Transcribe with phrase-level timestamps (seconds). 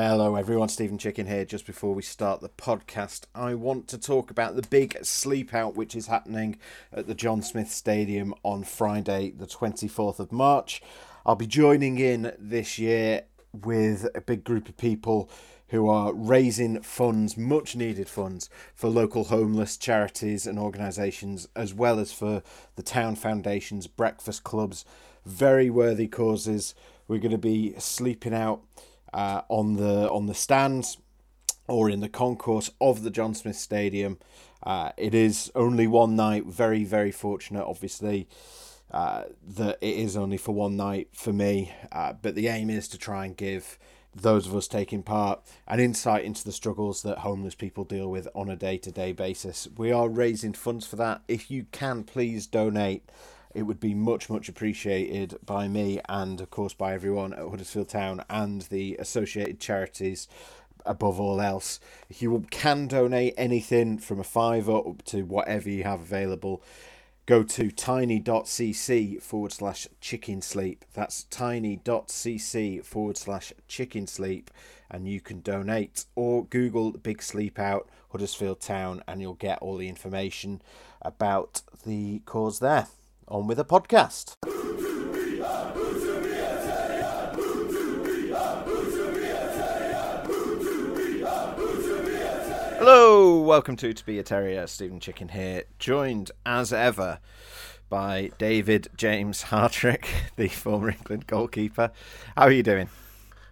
[0.00, 0.68] Hello, everyone.
[0.68, 1.44] Steven Chicken here.
[1.44, 5.74] Just before we start the podcast, I want to talk about the big sleep out
[5.74, 6.56] which is happening
[6.92, 10.80] at the John Smith Stadium on Friday, the 24th of March.
[11.26, 15.28] I'll be joining in this year with a big group of people
[15.70, 21.98] who are raising funds, much needed funds, for local homeless charities and organisations, as well
[21.98, 22.44] as for
[22.76, 24.84] the town foundations, breakfast clubs,
[25.26, 26.76] very worthy causes.
[27.08, 28.62] We're going to be sleeping out
[29.12, 30.98] uh, on the on the stands
[31.66, 34.18] or in the concourse of the John Smith Stadium.
[34.62, 36.46] Uh, it is only one night.
[36.46, 38.28] Very very fortunate, obviously.
[38.90, 42.88] Uh, that it is only for one night for me, uh, but the aim is
[42.88, 43.78] to try and give
[44.14, 48.26] those of us taking part an insight into the struggles that homeless people deal with
[48.34, 49.68] on a day to day basis.
[49.76, 51.22] We are raising funds for that.
[51.28, 53.08] If you can, please donate.
[53.58, 57.88] It would be much, much appreciated by me and, of course, by everyone at Huddersfield
[57.88, 60.28] Town and the associated charities
[60.86, 61.80] above all else.
[62.08, 66.62] If you can donate anything from a fiver up to whatever you have available,
[67.26, 70.84] go to tiny.cc forward slash chicken sleep.
[70.94, 74.52] That's tiny.cc forward slash chicken sleep,
[74.88, 76.04] and you can donate.
[76.14, 80.62] Or Google Big Sleep Out Huddersfield Town, and you'll get all the information
[81.02, 82.86] about the cause there.
[83.28, 84.36] On with the podcast.
[92.80, 94.66] Hello, welcome to To Be a Terrier.
[94.66, 97.18] Steven Chicken here, joined as ever
[97.90, 101.90] by David James Hartrick, the former England goalkeeper.
[102.36, 102.88] How are you doing?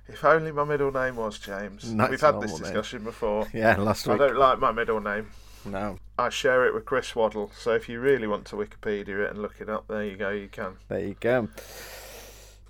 [0.08, 1.92] If only my middle name was James.
[1.92, 2.62] Nice We've had this normal name.
[2.62, 3.46] discussion before.
[3.52, 4.20] Yeah, last week.
[4.20, 5.28] I don't like my middle name.
[5.66, 9.30] No, I share it with Chris Waddle, so if you really want to Wikipedia it
[9.30, 10.76] and look it up, there you go, you can.
[10.88, 11.48] there you go.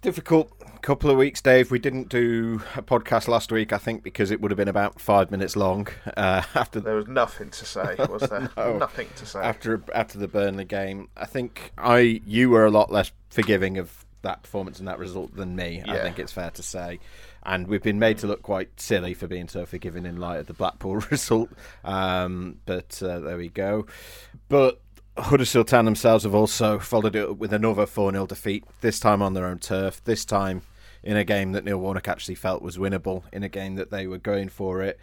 [0.03, 0.53] Difficult
[0.87, 1.73] couple of weeks, Dave.
[1.73, 5.01] We didn't do a podcast last week, I think, because it would have been about
[5.01, 5.89] five minutes long.
[6.17, 8.49] Uh, after There was nothing to say, was there?
[8.57, 8.79] No.
[8.79, 9.41] Nothing to say.
[9.41, 14.05] after after the Burnley game, I think I you were a lot less forgiving of
[14.23, 15.83] that performance and that result than me.
[15.89, 17.01] I think it's fair to say,
[17.47, 20.47] and we've been made to look quite silly for being so forgiving in light of
[20.49, 21.49] the Blackpool result.
[21.85, 23.87] Um, but uh, there we go.
[24.49, 24.81] But
[25.17, 29.23] Huddersfield Town themselves have also followed it up with another 4 0 defeat, this time
[29.23, 30.63] on their own turf, this time
[31.03, 34.09] in a game that Neil Warnock actually felt was winnable, in a game that they
[34.09, 34.99] were going for it,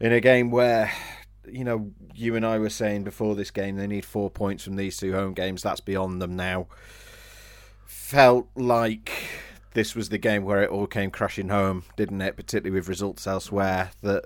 [0.00, 0.90] in a game where,
[1.46, 4.76] you know, you and I were saying before this game they need four points from
[4.76, 5.62] these two home games.
[5.62, 6.68] That's beyond them now.
[7.84, 9.12] Felt like
[9.74, 12.36] this was the game where it all came crashing home, didn't it?
[12.36, 14.24] Particularly with results elsewhere, that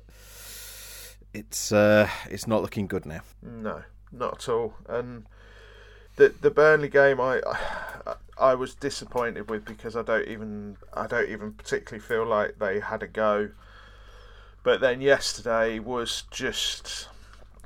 [1.32, 3.20] it's uh, it's not looking good now.
[3.42, 4.74] No, not at all.
[4.88, 5.26] And
[6.16, 7.40] the the Burnley game, I,
[8.06, 12.58] I I was disappointed with because I don't even I don't even particularly feel like
[12.58, 13.50] they had a go.
[14.62, 17.08] But then yesterday was just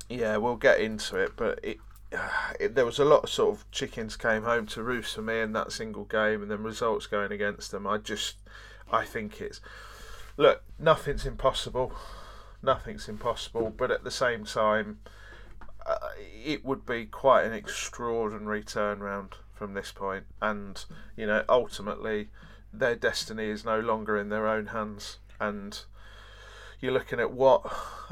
[0.09, 1.77] yeah, we'll get into it, but it.
[2.59, 5.39] It, there was a lot of sort of chickens came home to roost for me
[5.39, 7.87] in that single game, and then results going against them.
[7.87, 8.35] I just,
[8.91, 9.61] I think it's
[10.37, 11.93] look, nothing's impossible,
[12.61, 14.99] nothing's impossible, but at the same time,
[15.85, 16.09] uh,
[16.45, 20.85] it would be quite an extraordinary turnaround from this point, and
[21.15, 22.29] you know, ultimately,
[22.73, 25.85] their destiny is no longer in their own hands, and
[26.81, 27.61] you're looking at what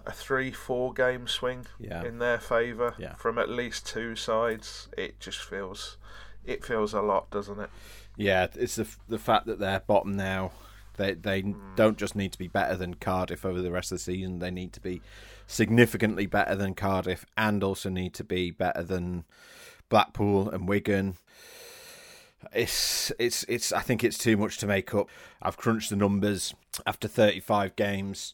[0.06, 2.04] a three, four game swing Yeah.
[2.04, 3.16] in their favour Yeah.
[3.16, 4.88] from at least two sides.
[4.98, 5.98] It just feels,
[6.46, 7.70] it feels a lot, doesn't it?
[8.16, 10.52] Yeah, it's the the fact that they're bottom now.
[10.98, 11.76] They they hmm.
[11.76, 14.40] don't just need to be better than Cardiff over the rest of the season.
[14.40, 15.02] They need to be
[15.48, 19.24] significantly better than Cardiff, and also need to be better than
[19.88, 21.16] Blackpool and Wigan.
[22.54, 23.72] It's it's it's.
[23.72, 25.08] I think it's too much to make up.
[25.42, 26.54] I've crunched the numbers
[26.86, 28.34] after 35 games.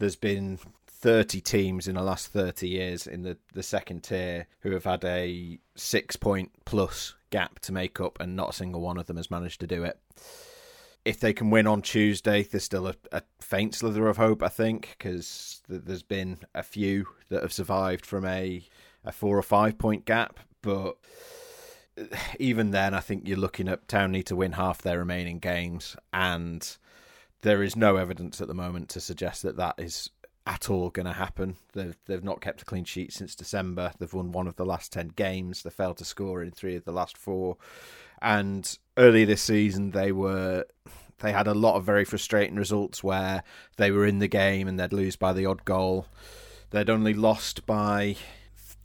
[0.00, 4.72] There's been 30 teams in the last 30 years in the, the second tier who
[4.72, 8.98] have had a six point plus gap to make up, and not a single one
[8.98, 9.98] of them has managed to do it.
[11.04, 14.48] If they can win on Tuesday, there's still a, a faint slither of hope, I
[14.48, 18.62] think, because th- there's been a few that have survived from a,
[19.04, 20.40] a four or five point gap.
[20.60, 20.96] But
[21.98, 22.04] uh,
[22.38, 25.96] even then, I think you're looking at Town need to win half their remaining games,
[26.12, 26.76] and
[27.42, 30.10] there is no evidence at the moment to suggest that that is
[30.46, 31.56] at all going to happen.
[31.74, 33.92] They've they've not kept a clean sheet since December.
[33.98, 35.62] They've won one of the last ten games.
[35.62, 37.56] They failed to score in three of the last four,
[38.20, 40.64] and early this season they were
[41.18, 43.42] they had a lot of very frustrating results where
[43.76, 46.06] they were in the game and they'd lose by the odd goal.
[46.70, 48.16] They'd only lost by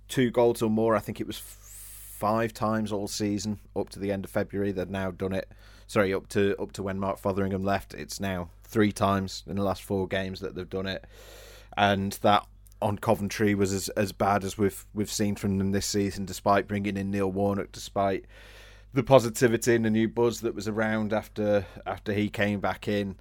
[0.07, 0.95] two goals or more.
[0.95, 4.71] I think it was five times all season up to the end of February.
[4.71, 5.49] They'd now done it
[5.87, 7.93] sorry, up to up to when Mark Fotheringham left.
[7.93, 11.05] It's now three times in the last four games that they've done it,
[11.77, 12.45] and that
[12.81, 16.67] on Coventry was as, as bad as we've we've seen from them this season, despite
[16.67, 18.25] bringing in Neil Warnock, despite
[18.93, 23.15] the positivity and the new buzz that was around after after he came back in.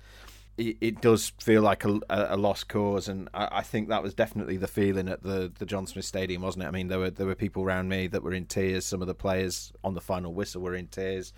[0.56, 4.14] It, it does feel like a, a, lost cause, and I, I, think that was
[4.14, 6.68] definitely the feeling at the, the John Smith Stadium, wasn't it?
[6.68, 8.86] I mean, there were there were people around me that were in tears.
[8.86, 11.32] Some of the players on the final whistle were in tears,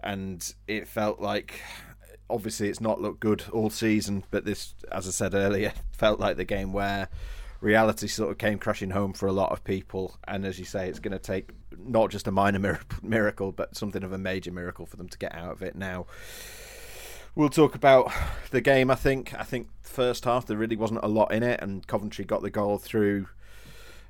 [0.00, 1.60] and it felt like
[2.28, 6.36] obviously it's not looked good all season, but this, as I said earlier, felt like
[6.36, 7.08] the game where
[7.60, 10.16] reality sort of came crashing home for a lot of people.
[10.26, 14.02] And as you say, it's going to take not just a minor miracle, but something
[14.02, 16.06] of a major miracle for them to get out of it now.
[17.34, 18.10] We'll talk about
[18.50, 18.90] the game.
[18.90, 19.34] I think.
[19.34, 22.50] I think first half there really wasn't a lot in it, and Coventry got the
[22.50, 23.28] goal through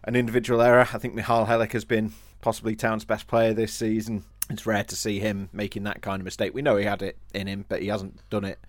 [0.05, 0.87] an individual error.
[0.93, 4.23] I think Michal Helik has been possibly Town's best player this season.
[4.49, 6.55] It's rare to see him making that kind of mistake.
[6.55, 8.61] We know he had it in him, but he hasn't done it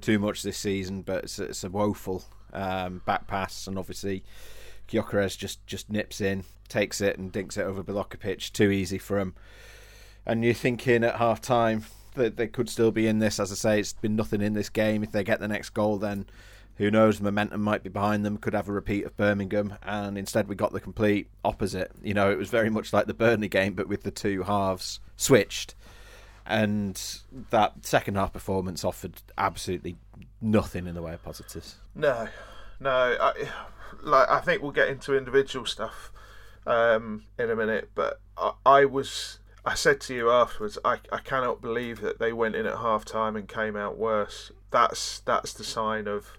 [0.00, 1.02] too much this season.
[1.02, 4.24] But it's, it's a woeful um, back pass, and obviously
[4.88, 7.82] Gyökeres just just nips in, takes it, and dinks it over
[8.18, 8.52] pitch.
[8.52, 9.34] Too easy for him.
[10.24, 11.84] And you're thinking at half time
[12.14, 13.38] that they could still be in this.
[13.38, 15.02] As I say, it's been nothing in this game.
[15.02, 16.26] If they get the next goal, then
[16.76, 17.20] who knows?
[17.20, 18.36] Momentum might be behind them.
[18.36, 21.90] Could have a repeat of Birmingham, and instead we got the complete opposite.
[22.02, 25.00] You know, it was very much like the Burnley game, but with the two halves
[25.16, 25.74] switched.
[26.44, 27.02] And
[27.50, 29.96] that second half performance offered absolutely
[30.40, 31.76] nothing in the way of positives.
[31.94, 32.28] No,
[32.78, 33.16] no.
[33.20, 33.32] I,
[34.02, 36.12] like I think we'll get into individual stuff
[36.66, 39.38] um, in a minute, but I, I, was.
[39.64, 43.04] I said to you afterwards, I, I cannot believe that they went in at half
[43.04, 44.52] time and came out worse.
[44.70, 46.38] That's that's the sign of.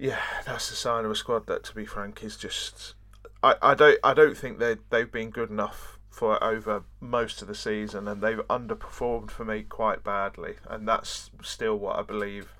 [0.00, 2.94] Yeah, that's the sign of a squad that, to be frank, is just.
[3.42, 7.48] I, I don't I don't think they they've been good enough for over most of
[7.48, 12.54] the season, and they've underperformed for me quite badly, and that's still what I believe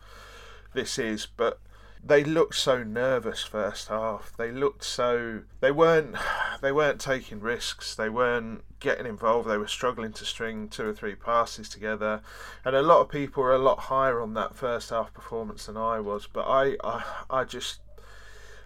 [0.74, 1.58] this is, but
[2.02, 4.32] they looked so nervous first half.
[4.36, 6.16] They looked so they weren't
[6.62, 7.94] they weren't taking risks.
[7.94, 9.48] They weren't getting involved.
[9.48, 12.22] They were struggling to string two or three passes together,
[12.64, 15.76] and a lot of people were a lot higher on that first half performance than
[15.76, 16.26] I was.
[16.26, 17.80] But I I, I just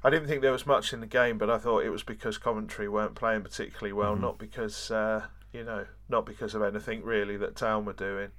[0.03, 2.39] I didn't think there was much in the game, but I thought it was because
[2.39, 4.23] Coventry weren't playing particularly well, mm-hmm.
[4.23, 8.31] not because uh, you know not because of anything really that Town were doing,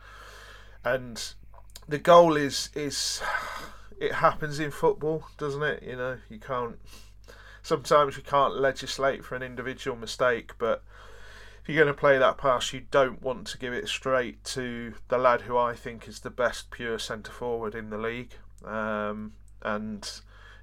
[0.86, 1.34] and
[1.88, 3.22] the goal is is
[4.00, 5.84] it happens in football, doesn't it?
[5.84, 6.78] You know, you can't.
[7.62, 10.84] Sometimes you can't legislate for an individual mistake, but
[11.62, 14.94] if you're going to play that pass, you don't want to give it straight to
[15.08, 18.34] the lad who I think is the best pure centre forward in the league.
[18.64, 19.34] Um,
[19.64, 20.08] and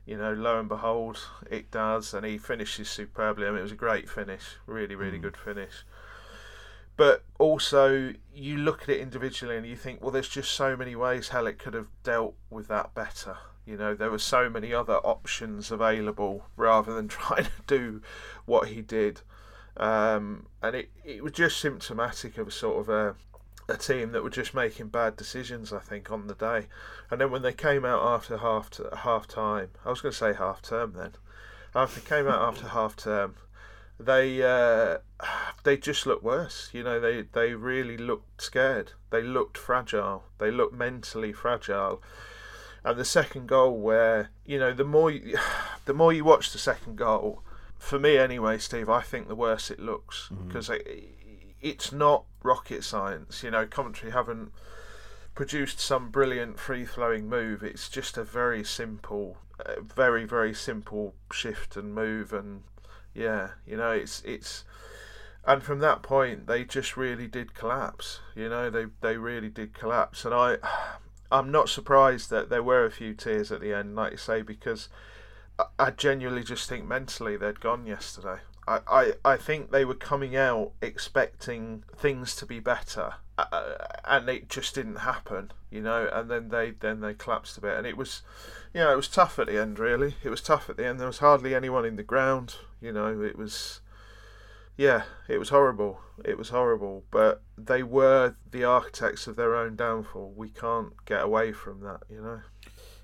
[0.06, 1.18] you know, lo and behold,
[1.50, 3.46] it does, and he finishes superbly.
[3.46, 5.22] I mean, it was a great finish, really, really mm.
[5.22, 5.84] good finish
[6.96, 10.94] but also you look at it individually and you think, well, there's just so many
[10.94, 13.36] ways Helik could have dealt with that better.
[13.64, 18.02] You know, there were so many other options available rather than trying to do
[18.44, 19.20] what he did.
[19.76, 23.14] Um, and it, it was just symptomatic of a sort of a,
[23.72, 26.66] a team that were just making bad decisions, I think, on the day.
[27.10, 30.34] And then when they came out after half half time, I was going to say
[30.34, 31.12] half term then.
[31.74, 33.36] After came out after half term,
[33.98, 34.98] they uh,
[35.64, 36.70] they just looked worse.
[36.72, 38.92] You know, they they really looked scared.
[39.10, 40.24] They looked fragile.
[40.38, 42.02] They looked mentally fragile.
[42.84, 45.38] And the second goal, where you know, the more you,
[45.84, 47.42] the more you watch the second goal,
[47.78, 50.88] for me anyway, Steve, I think the worse it looks because mm-hmm.
[50.88, 51.14] it,
[51.60, 53.42] it's not rocket science.
[53.42, 54.52] You know, Coventry haven't
[55.34, 57.62] produced some brilliant free flowing move.
[57.62, 59.38] It's just a very simple,
[59.94, 62.62] very very simple shift and move and
[63.14, 64.64] yeah, you know, it's it's
[65.44, 68.20] and from that point they just really did collapse.
[68.34, 70.58] You know, they they really did collapse, and I
[71.32, 74.42] I'm not surprised that there were a few tears at the end, like you say,
[74.42, 74.88] because
[75.58, 78.40] I, I genuinely just think mentally they'd gone yesterday.
[78.68, 83.14] I, I, I think they were coming out expecting things to be better,
[83.50, 86.08] uh, and it just didn't happen, you know.
[86.12, 88.22] And then they then they collapsed a bit, and it was,
[88.74, 89.78] you know, it was tough at the end.
[89.78, 91.00] Really, it was tough at the end.
[91.00, 92.56] There was hardly anyone in the ground.
[92.80, 93.80] You know, it was,
[94.76, 96.00] yeah, it was horrible.
[96.24, 97.04] It was horrible.
[97.10, 100.32] But they were the architects of their own downfall.
[100.36, 102.00] We can't get away from that.
[102.10, 102.40] You know.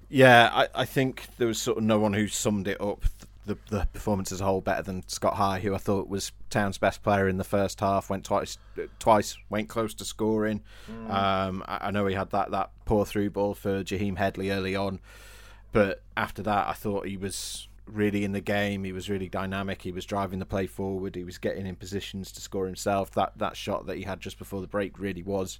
[0.08, 3.04] Yeah, I, I think there was sort of no one who summed it up
[3.48, 6.78] the the performance as a whole better than Scott High, who I thought was Town's
[6.78, 8.08] best player in the first half.
[8.08, 8.58] Went twice,
[8.98, 10.62] twice went close to scoring.
[10.90, 11.10] Mm.
[11.10, 14.76] Um, I, I, know he had that that poor through ball for Jaheim Headley early
[14.76, 15.00] on,
[15.72, 18.84] but after that, I thought he was really in the game.
[18.84, 19.82] He was really dynamic.
[19.82, 21.14] He was driving the play forward.
[21.14, 23.10] He was getting in positions to score himself.
[23.12, 25.58] That that shot that he had just before the break really was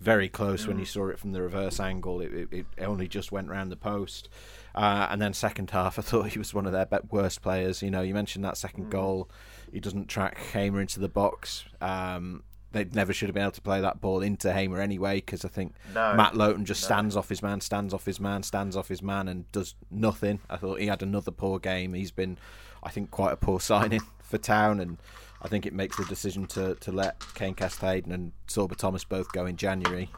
[0.00, 0.68] very close mm.
[0.68, 2.20] when you saw it from the reverse angle.
[2.20, 4.28] It, it, it only just went round the post.
[4.74, 7.82] Uh, and then second half, I thought he was one of their worst players.
[7.82, 8.90] You know, you mentioned that second mm.
[8.90, 9.30] goal.
[9.72, 11.64] He doesn't track Hamer into the box.
[11.80, 12.42] Um,
[12.76, 15.48] they never should have been able to play that ball into Hamer anyway because I
[15.48, 16.86] think no, Matt Lowton just no.
[16.86, 20.40] stands off his man, stands off his man, stands off his man, and does nothing.
[20.50, 21.94] I thought he had another poor game.
[21.94, 22.38] He's been,
[22.82, 24.98] I think, quite a poor signing for Town, and
[25.42, 29.32] I think it makes the decision to, to let Kane Kesler-Hayden and Sorba Thomas both
[29.32, 30.10] go in January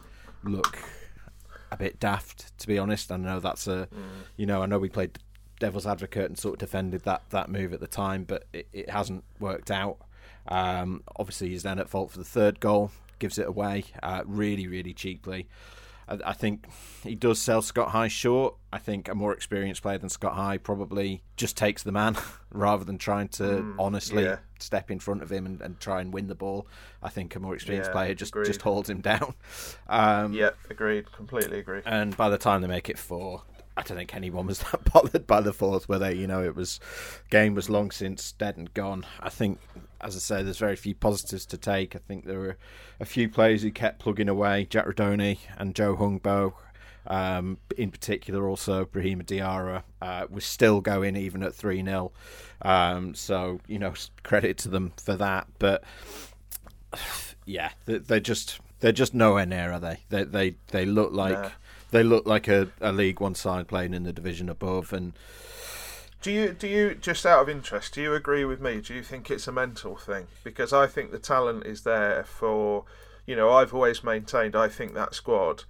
[0.45, 0.79] look
[1.71, 3.13] a bit daft, to be honest.
[3.13, 4.03] I know that's a, mm.
[4.37, 5.19] you know, I know we played
[5.61, 8.91] devil's advocate and sort of defended that, that move at the time, but it, it
[8.91, 9.99] hasn't worked out.
[10.47, 14.67] Um, obviously, he's then at fault for the third goal, gives it away uh, really,
[14.67, 15.49] really cheaply.
[16.09, 16.67] I, I, think
[17.03, 18.55] he does sell Scott High short.
[18.73, 22.17] I think a more experienced player than Scott High probably just takes the man
[22.51, 24.39] rather than trying to mm, honestly yeah.
[24.59, 26.67] step in front of him and, and, try and win the ball.
[27.03, 29.35] I think a more experienced yeah, player just, just holds him down.
[29.87, 31.13] Um, yeah, agreed.
[31.13, 31.83] Completely agree.
[31.85, 33.43] And by the time they make it four,
[33.77, 36.57] I don't think anyone was that bothered by the fourth, where they, you know, it
[36.57, 36.81] was
[37.31, 39.07] game was long since dead and gone.
[39.21, 39.61] I think,
[40.01, 41.97] as I say, there's very few positives to take.
[41.97, 42.57] I think there were
[43.01, 44.67] a few players who kept plugging away.
[44.69, 46.55] Jack Rudoni and Joe Hungbo,
[47.07, 52.13] um, in particular, also Brahima Diarra uh, was still going even at three 0
[52.63, 55.49] um, So you know, credit to them for that.
[55.59, 55.83] But
[57.45, 60.01] yeah, they're just they're just nowhere near, are they?
[60.11, 61.35] They they they look like.
[61.35, 61.51] Nah
[61.91, 64.93] they look like a, a League One side playing in the division above.
[64.93, 65.13] And
[66.23, 67.95] do you do you just out of interest?
[67.95, 68.81] Do you agree with me?
[68.81, 70.27] Do you think it's a mental thing?
[70.45, 72.85] Because I think the talent is there for.
[73.27, 74.57] You know, I've always maintained.
[74.57, 75.65] I think that squad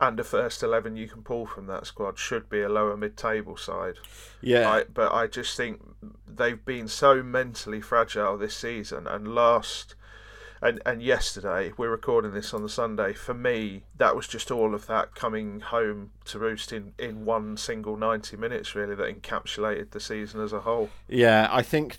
[0.00, 3.56] and the first 11 you can pull from that squad should be a lower mid-table
[3.56, 3.94] side.
[4.42, 4.70] Yeah.
[4.70, 5.80] I, but I just think
[6.26, 9.94] they've been so mentally fragile this season and last
[10.62, 13.12] and and yesterday we're recording this on the Sunday.
[13.12, 17.56] For me, that was just all of that coming home to roost in in one
[17.56, 20.90] single ninety minutes, really, that encapsulated the season as a whole.
[21.08, 21.98] Yeah, I think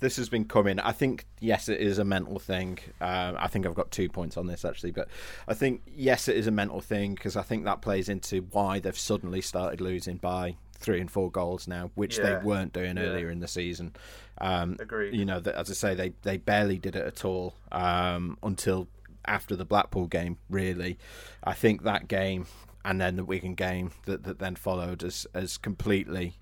[0.00, 0.78] this has been coming.
[0.80, 2.78] I think yes, it is a mental thing.
[3.00, 5.08] Uh, I think I've got two points on this actually, but
[5.48, 8.80] I think yes, it is a mental thing because I think that plays into why
[8.80, 12.24] they've suddenly started losing by three and four goals now, which yeah.
[12.24, 13.04] they weren't doing yeah.
[13.04, 13.94] earlier in the season.
[14.38, 15.14] Um, Agreed.
[15.14, 18.88] You know, that, as I say, they they barely did it at all um, until
[19.26, 20.38] after the Blackpool game.
[20.50, 20.98] Really,
[21.42, 22.46] I think that game
[22.84, 26.34] and then the Wigan game that, that then followed has has completely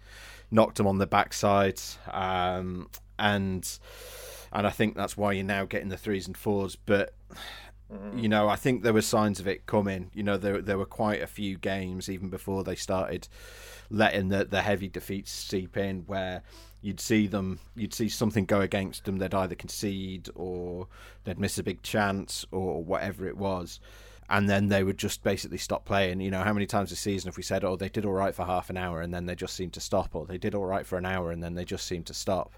[0.50, 1.80] knocked them on the backside,
[2.10, 3.78] um, and
[4.52, 6.76] and I think that's why you're now getting the threes and fours.
[6.76, 7.14] But
[7.92, 8.18] mm-hmm.
[8.18, 10.10] you know, I think there were signs of it coming.
[10.14, 13.28] You know, there there were quite a few games even before they started
[13.88, 16.42] letting the the heavy defeats seep in where
[16.82, 20.88] you'd see them you'd see something go against them they'd either concede or
[21.24, 23.80] they'd miss a big chance or whatever it was.
[24.28, 26.20] And then they would just basically stop playing.
[26.20, 28.34] You know how many times this season if we said oh they did all right
[28.34, 30.64] for half an hour and then they just seemed to stop or they did all
[30.64, 32.52] right for an hour and then they just seemed to stop.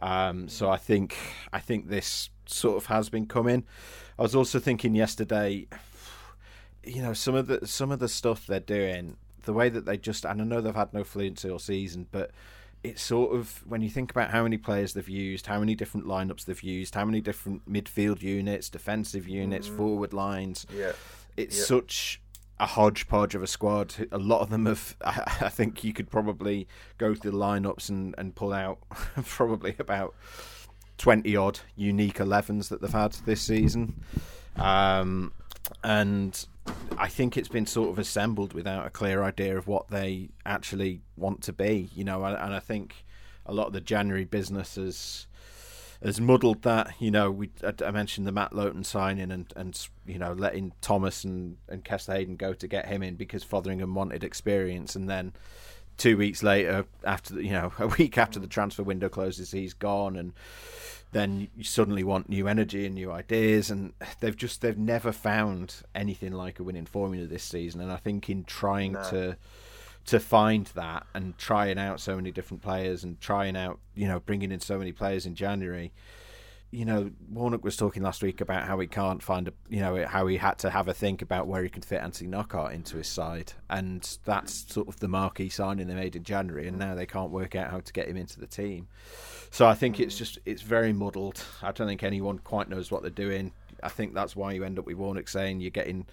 [0.00, 1.16] Um, so i think
[1.52, 3.64] i think this sort of has been coming.
[4.18, 5.66] I was also thinking yesterday
[6.84, 9.16] you know some of the some of the stuff they're doing
[9.48, 12.30] the way that they just and I know they've had no fluency all season, but
[12.84, 16.06] it's sort of when you think about how many players they've used, how many different
[16.06, 19.76] lineups they've used, how many different midfield units, defensive units, mm.
[19.76, 20.66] forward lines.
[20.74, 20.92] Yeah,
[21.36, 21.64] it's yeah.
[21.64, 22.20] such
[22.60, 23.94] a hodgepodge of a squad.
[24.12, 24.96] A lot of them have.
[25.04, 26.68] I think you could probably
[26.98, 28.78] go through the lineups and and pull out
[29.24, 30.14] probably about
[30.98, 34.02] twenty odd unique 11s that they've had this season.
[34.56, 35.32] Um,
[35.84, 36.46] and
[36.98, 41.00] I think it's been sort of assembled without a clear idea of what they actually
[41.16, 42.24] want to be, you know.
[42.24, 43.04] And I think
[43.46, 45.26] a lot of the January business has
[46.02, 46.94] has muddled that.
[46.98, 47.50] You know, we
[47.84, 52.36] I mentioned the Matt Lowton signing and and you know letting Thomas and and Kesler-Hayden
[52.36, 55.32] go to get him in because Fotheringham wanted experience, and then
[55.98, 60.16] two weeks later, after you know a week after the transfer window closes, he's gone
[60.16, 60.32] and
[61.12, 65.76] then you suddenly want new energy and new ideas and they've just they've never found
[65.94, 69.02] anything like a winning formula this season and i think in trying no.
[69.10, 69.36] to
[70.04, 74.20] to find that and trying out so many different players and trying out you know
[74.20, 75.92] bringing in so many players in january
[76.70, 80.04] you know, Warnock was talking last week about how he can't find a, you know,
[80.06, 82.98] how he had to have a think about where he can fit Anthony Knockaert into
[82.98, 86.80] his side, and that's sort of the marquee signing they made in January, and mm.
[86.80, 88.88] now they can't work out how to get him into the team.
[89.50, 91.44] So I think it's just it's very muddled.
[91.62, 93.52] I don't think anyone quite knows what they're doing.
[93.82, 96.06] I think that's why you end up with Warnock saying you're getting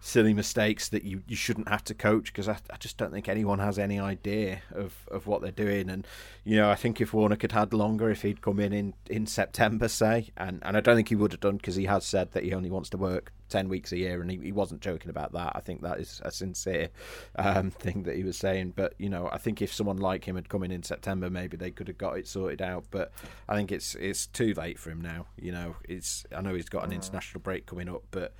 [0.00, 3.28] silly mistakes that you, you shouldn't have to coach because I, I just don't think
[3.28, 5.90] anyone has any idea of, of what they're doing.
[5.90, 6.06] And,
[6.44, 9.26] you know, I think if Warnock had had longer, if he'd come in in, in
[9.26, 12.32] September, say, and, and I don't think he would have done because he has said
[12.32, 15.10] that he only wants to work 10 weeks a year and he, he wasn't joking
[15.10, 15.52] about that.
[15.54, 16.90] I think that is a sincere
[17.36, 18.74] um, thing that he was saying.
[18.76, 21.56] But, you know, I think if someone like him had come in in September, maybe
[21.56, 22.84] they could have got it sorted out.
[22.90, 23.12] But
[23.48, 25.26] I think it's it's too late for him now.
[25.36, 28.34] You know, it's I know he's got an international break coming up, but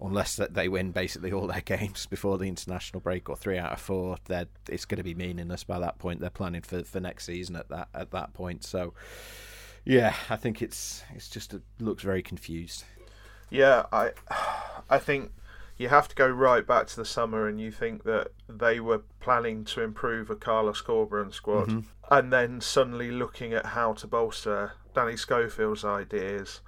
[0.00, 3.72] unless that they win basically all their games before the international break or three out
[3.72, 6.20] of four, then it's going to be meaningless by that point.
[6.20, 8.64] They're planning for, for next season at that at that point.
[8.64, 8.94] So,
[9.84, 12.84] yeah, I think it's it's just it looks very confused.
[13.50, 14.12] Yeah, I
[14.90, 15.32] I think
[15.76, 19.02] you have to go right back to the summer and you think that they were
[19.18, 21.80] planning to improve a Carlos Corberán squad Mm-hmm.
[22.10, 26.60] and then suddenly looking at how to bolster Danny Schofield's ideas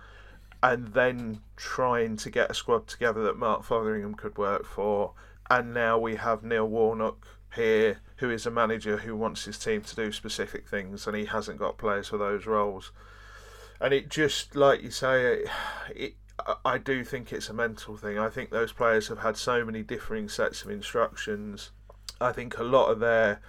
[0.63, 5.13] and then trying to get a squad together that Mark Fotheringham could work for
[5.51, 9.83] and now we have Neil Warnock here who is a manager who wants his team
[9.83, 12.93] to do specific things and he hasn't got players for those roles
[13.79, 15.49] and it just like you say it,
[15.95, 16.15] it
[16.65, 18.19] I- do think it's a mental thing.
[18.19, 21.71] I think those players have had so many differing sets of instructions.
[22.21, 23.41] I think a lot of their,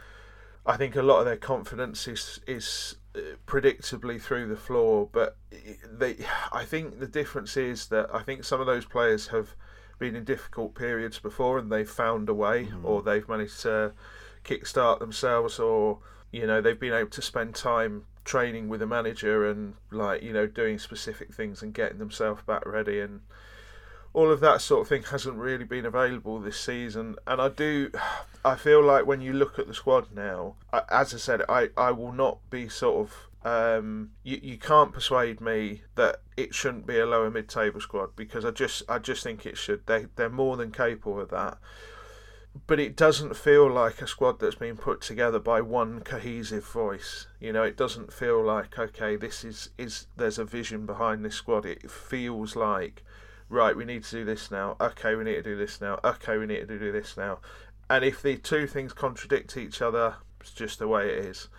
[0.66, 5.10] I think a lot of their confidence is is uh, predictably through the floor.
[5.12, 5.38] But
[5.90, 6.18] they,
[6.52, 9.56] I think the difference is that I think some of those players have
[10.00, 13.94] been in difficult periods before and they've found a way, or they've managed to
[14.44, 16.00] kickstart themselves, or
[16.32, 20.32] you know they've been able to spend time training with a manager and like you
[20.32, 23.22] know doing specific things and getting themselves back ready and
[24.14, 27.16] all of that sort of thing hasn't really been available this season.
[27.26, 27.92] And I do
[28.46, 31.70] I feel like when you look at the squad now I, as I said I,
[31.78, 33.16] I will not be sort of
[33.46, 38.46] um, you, you can't persuade me that it shouldn't be a lower mid-table squad because
[38.46, 39.86] I just I just think it should.
[39.86, 41.58] They they're more than capable of that
[42.68, 47.28] but it doesn't feel like a squad that's been put together by one cohesive voice.
[47.40, 51.36] You know, it doesn't feel like okay, this is is there's a vision behind this
[51.36, 51.66] squad.
[51.66, 53.04] It feels like
[53.50, 54.76] right, we need to do this now.
[54.80, 56.00] Okay, we need to do this now.
[56.04, 57.40] Okay, we need to do this now.
[57.90, 61.50] And if the two things contradict each other, it's just the way it is.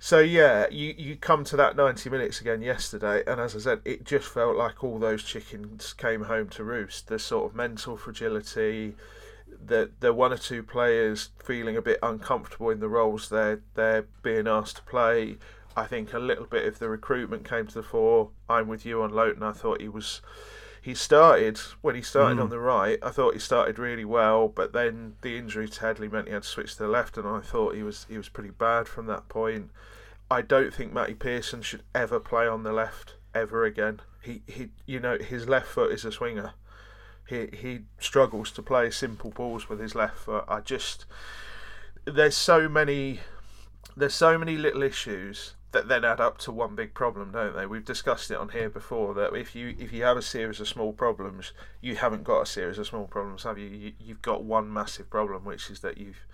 [0.00, 3.80] So yeah, you, you come to that ninety minutes again yesterday, and as I said,
[3.84, 7.08] it just felt like all those chickens came home to roost.
[7.08, 8.94] The sort of mental fragility,
[9.64, 14.06] the the one or two players feeling a bit uncomfortable in the roles they're they're
[14.22, 15.36] being asked to play.
[15.76, 18.30] I think a little bit of the recruitment came to the fore.
[18.48, 19.42] I'm with you on Lowton.
[19.42, 20.20] I thought he was
[20.80, 22.50] he started when he started on mm.
[22.50, 22.98] the right.
[23.02, 26.42] I thought he started really well, but then the injury to Headley meant he had
[26.42, 29.06] to switch to the left, and I thought he was he was pretty bad from
[29.06, 29.70] that point.
[30.30, 34.00] I don't think Matty Pearson should ever play on the left ever again.
[34.22, 36.52] He he you know his left foot is a swinger
[37.28, 40.44] he he struggles to play simple balls with his left foot.
[40.48, 41.04] I just
[42.04, 43.20] there's so many
[43.96, 47.66] there's so many little issues that then add up to one big problem, don't they?
[47.66, 50.68] We've discussed it on here before that if you if you have a series of
[50.68, 53.68] small problems, you haven't got a series of small problems, have you?
[53.68, 56.24] you you've got one massive problem, which is that you've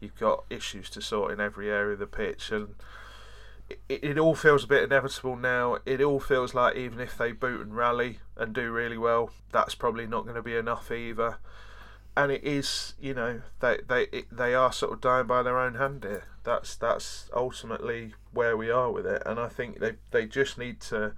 [0.00, 2.74] you've got issues to sort in every area of the pitch and
[3.68, 5.78] it, it all feels a bit inevitable now.
[5.86, 9.74] It all feels like even if they boot and rally and do really well, that's
[9.74, 11.38] probably not going to be enough either.
[12.16, 15.58] And it is, you know, they they it, they are sort of dying by their
[15.58, 16.24] own hand here.
[16.44, 19.22] That's that's ultimately where we are with it.
[19.24, 21.14] And I think they they just need to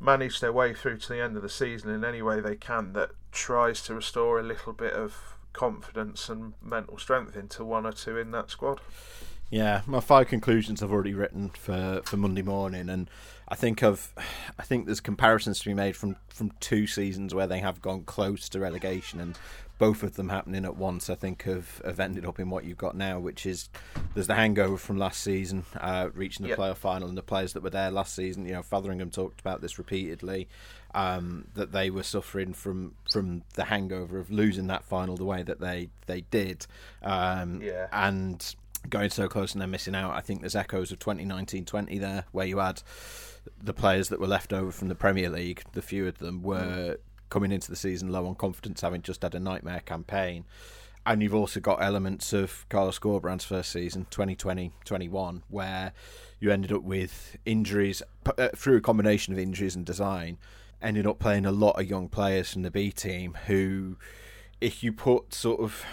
[0.00, 2.92] manage their way through to the end of the season in any way they can
[2.92, 7.92] that tries to restore a little bit of confidence and mental strength into one or
[7.92, 8.80] two in that squad.
[9.48, 13.08] Yeah, my five conclusions I've already written for, for Monday morning, and
[13.48, 14.12] I think I've,
[14.58, 18.02] I think there's comparisons to be made from, from two seasons where they have gone
[18.02, 19.38] close to relegation, and
[19.78, 21.08] both of them happening at once.
[21.08, 23.68] I think have, have ended up in what you've got now, which is
[24.14, 26.58] there's the hangover from last season, uh, reaching the Yep.
[26.58, 28.46] playoff final, and the players that were there last season.
[28.46, 30.48] You know, Fotheringham talked about this repeatedly,
[30.92, 35.44] um, that they were suffering from from the hangover of losing that final the way
[35.44, 36.66] that they they did,
[37.02, 37.86] um, Yeah.
[37.92, 38.56] and
[38.90, 40.14] going so close and then missing out.
[40.14, 42.82] I think there's echoes of 2019-20 there, where you had
[43.62, 45.62] the players that were left over from the Premier League.
[45.72, 46.98] The few of them were
[47.30, 50.44] coming into the season low on confidence, having just had a nightmare campaign.
[51.04, 55.92] And you've also got elements of Carlos Corberán's first season, 2020-21, where
[56.40, 58.02] you ended up with injuries
[58.36, 60.38] uh, through a combination of injuries and design.
[60.82, 63.96] Ended up playing a lot of young players from the B team who,
[64.60, 65.84] if you put sort of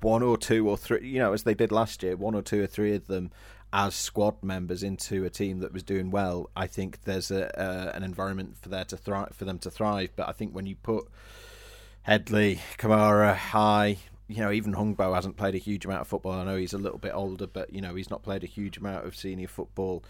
[0.00, 2.62] one or two or three, you know, as they did last year, one or two
[2.62, 3.30] or three of them
[3.72, 8.02] as squad members into a team that was doing well, I think there's a, an
[8.02, 10.10] environment for there to thrive, for them to thrive.
[10.16, 11.08] But I think when you put
[12.06, 13.98] Headley, Camara, High.
[14.28, 16.32] You know, even Hungbo hasn't played a huge amount of football.
[16.32, 18.76] I know he's a little bit older, but you know he's not played a huge
[18.76, 20.04] amount of senior football.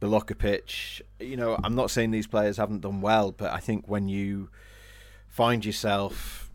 [0.00, 4.08] Belokovic, you know, I'm not saying these players haven't done well, but I think when
[4.08, 4.50] you
[5.28, 6.50] find yourself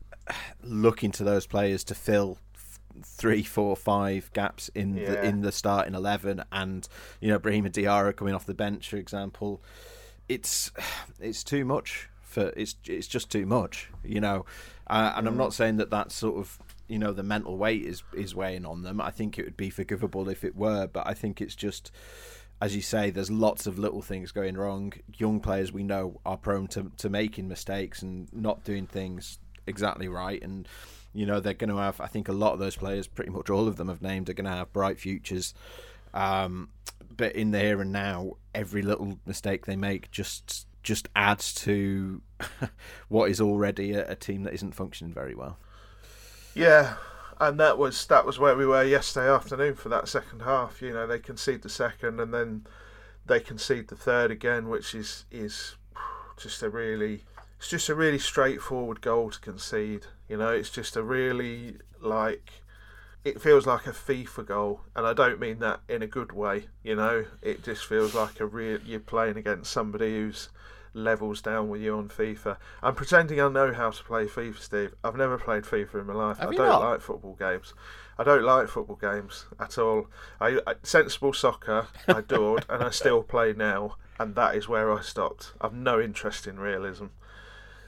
[0.64, 2.38] looking to those players to fill
[3.04, 5.12] three, four, five gaps in yeah.
[5.12, 6.88] the in the starting eleven, and
[7.20, 9.62] you know Brahima Diarra coming off the bench, for example,
[10.28, 10.72] it's
[11.20, 14.46] it's too much for it's it's just too much, you know.
[14.88, 18.04] Uh, and I'm not saying that that's sort of you know the mental weight is
[18.14, 19.00] is weighing on them.
[19.02, 21.92] I think it would be forgivable if it were, but I think it's just
[22.62, 24.94] as you say, there's lots of little things going wrong.
[25.18, 30.08] Young players we know are prone to, to making mistakes and not doing things exactly
[30.08, 30.42] right.
[30.44, 30.68] And,
[31.14, 33.50] you know, they're going to have, I think a lot of those players, pretty much
[33.50, 35.54] all of them have named, are going to have bright futures.
[36.14, 36.70] Um,
[37.16, 42.22] but in the here and now, every little mistake they make just just adds to
[43.08, 45.58] what is already a, a team that isn't functioning very well.
[46.56, 46.96] Yeah,
[47.40, 50.82] and that was that was where we were yesterday afternoon for that second half.
[50.82, 52.66] You know, they concede the second, and then
[53.26, 55.76] they concede the third again, which is is
[56.38, 57.24] just a really
[57.58, 60.08] it's just a really straightforward goal to concede.
[60.32, 62.64] You know, it's just a really like
[63.26, 66.68] it feels like a FIFA goal, and I don't mean that in a good way.
[66.84, 70.48] You know, it just feels like a real you're playing against somebody who's
[70.94, 72.56] levels down with you on FIFA.
[72.82, 74.94] I'm pretending I know how to play FIFA, Steve.
[75.04, 76.38] I've never played FIFA in my life.
[76.38, 76.82] Have I don't not?
[76.82, 77.74] like football games.
[78.18, 80.08] I don't like football games at all.
[80.40, 84.98] I, I sensible soccer I adored, and I still play now, and that is where
[84.98, 85.52] I stopped.
[85.60, 87.08] I've no interest in realism,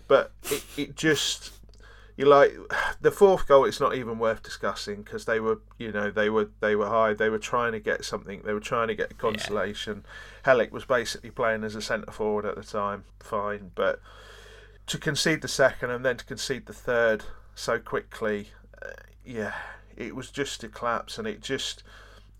[0.10, 1.53] but it, it just
[2.15, 2.54] you like
[3.02, 3.65] the fourth goal.
[3.65, 7.13] It's not even worth discussing because they were, you know, they were they were high.
[7.13, 8.41] They were trying to get something.
[8.43, 10.04] They were trying to get consolation.
[10.45, 10.54] Yeah.
[10.54, 13.06] Helik was basically playing as a centre forward at the time.
[13.19, 14.02] Fine, but
[14.88, 17.23] to concede the second and then to concede the third
[17.56, 18.49] so quickly,
[18.82, 18.89] uh,
[19.26, 19.54] yeah,
[19.95, 21.17] it was just a collapse.
[21.17, 21.84] And it just,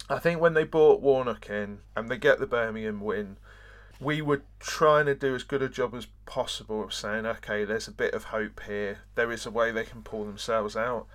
[0.10, 3.38] I think when they brought Warnock in and they get the Birmingham win
[4.04, 7.88] we were trying to do as good a job as possible of saying, okay, there's
[7.88, 9.00] a bit of hope here.
[9.16, 11.08] There is a way they can pull themselves out.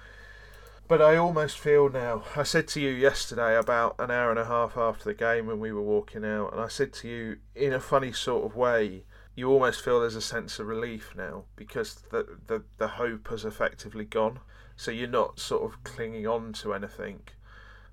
[0.88, 2.24] But I almost feel now.
[2.34, 5.60] I said to you yesterday, about an hour and a half after the game when
[5.60, 9.04] we were walking out, and I said to you, in a funny sort of way,
[9.34, 13.44] you almost feel there's a sense of relief now because the, the, the hope has
[13.44, 14.40] effectively gone.
[14.76, 17.20] So you're not sort of clinging on to anything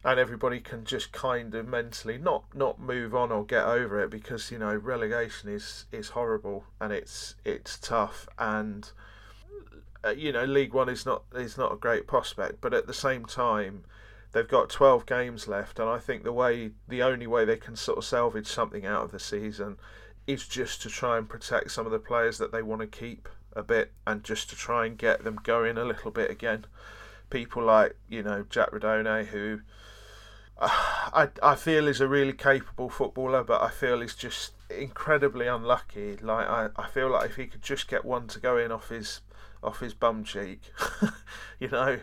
[0.05, 4.11] and everybody can just kind of mentally not not move on or get over it
[4.11, 8.91] because you know relegation is is horrible and it's it's tough and
[10.05, 12.93] uh, you know League One is not is not a great prospect, but at the
[12.93, 13.83] same time
[14.31, 17.75] they've got 12 games left and I think the way the only way they can
[17.75, 19.77] sort of salvage something out of the season
[20.27, 23.27] is just to try and protect some of the players that they want to keep
[23.53, 26.65] a bit and just to try and get them going a little bit again.
[27.29, 29.61] People like, you know, Jack Rudoni who
[30.61, 36.17] I, I feel he's a really capable footballer, but I feel he's just incredibly unlucky.
[36.17, 38.89] Like I, I feel like if he could just get one to go in off
[38.89, 39.21] his
[39.63, 40.61] off his bum cheek,
[41.59, 41.99] you know,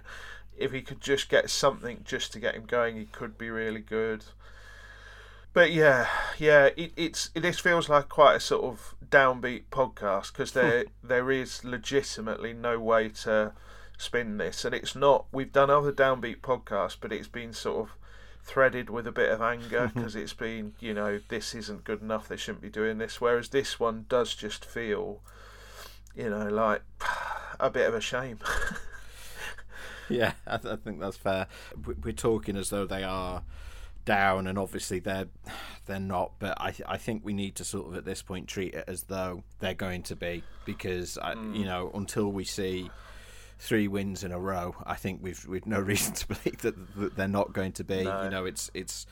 [0.57, 3.81] if he could just get something just to get him going, he could be really
[3.81, 4.25] good.
[5.55, 10.33] But yeah, yeah, it, it's it, this feels like quite a sort of downbeat podcast
[10.33, 10.61] because hmm.
[10.61, 13.53] there there is legitimately no way to
[13.99, 15.27] spin this, and it's not.
[15.33, 17.97] We've done other downbeat podcasts, but it's been sort of
[18.43, 22.29] threaded with a bit of anger because it's been, you know, this isn't good enough.
[22.29, 23.21] They shouldn't be doing this.
[23.21, 25.21] Whereas this one does just feel,
[26.15, 26.83] you know, like
[27.61, 28.39] a bit of a shame.
[30.09, 31.47] yeah, I, th- I, think that's fair.
[32.03, 33.43] We're talking as though they are
[34.05, 35.29] down, and obviously they're
[35.87, 36.33] they're not.
[36.39, 39.05] But I I think we need to sort of at this point treat it as
[39.05, 41.57] though they're going to be because I, mm.
[41.57, 42.91] you know until we see
[43.63, 47.17] three wins in a row, I think we've we've no reason to believe that, that
[47.17, 48.03] they're not going to be.
[48.05, 48.25] No.
[48.25, 49.07] You know, it's it's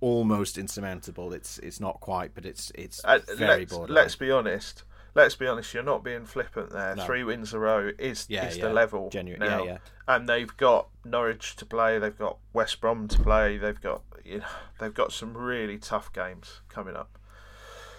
[0.00, 1.32] almost insurmountable.
[1.32, 4.02] It's it's not quite, but it's it's uh, very let's, borderline.
[4.02, 4.84] Let's be honest.
[5.14, 5.72] Let's be honest.
[5.72, 6.94] You're not being flippant there.
[6.94, 7.04] No.
[7.04, 8.68] Three wins in a row is yeah, is yeah.
[8.68, 9.78] the level Genuine, now, yeah, yeah.
[10.14, 11.98] and they've got Norwich to play.
[11.98, 13.58] They've got West Brom to play.
[13.58, 14.46] They've got you know
[14.78, 17.18] they've got some really tough games coming up.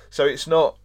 [0.09, 0.77] So it's not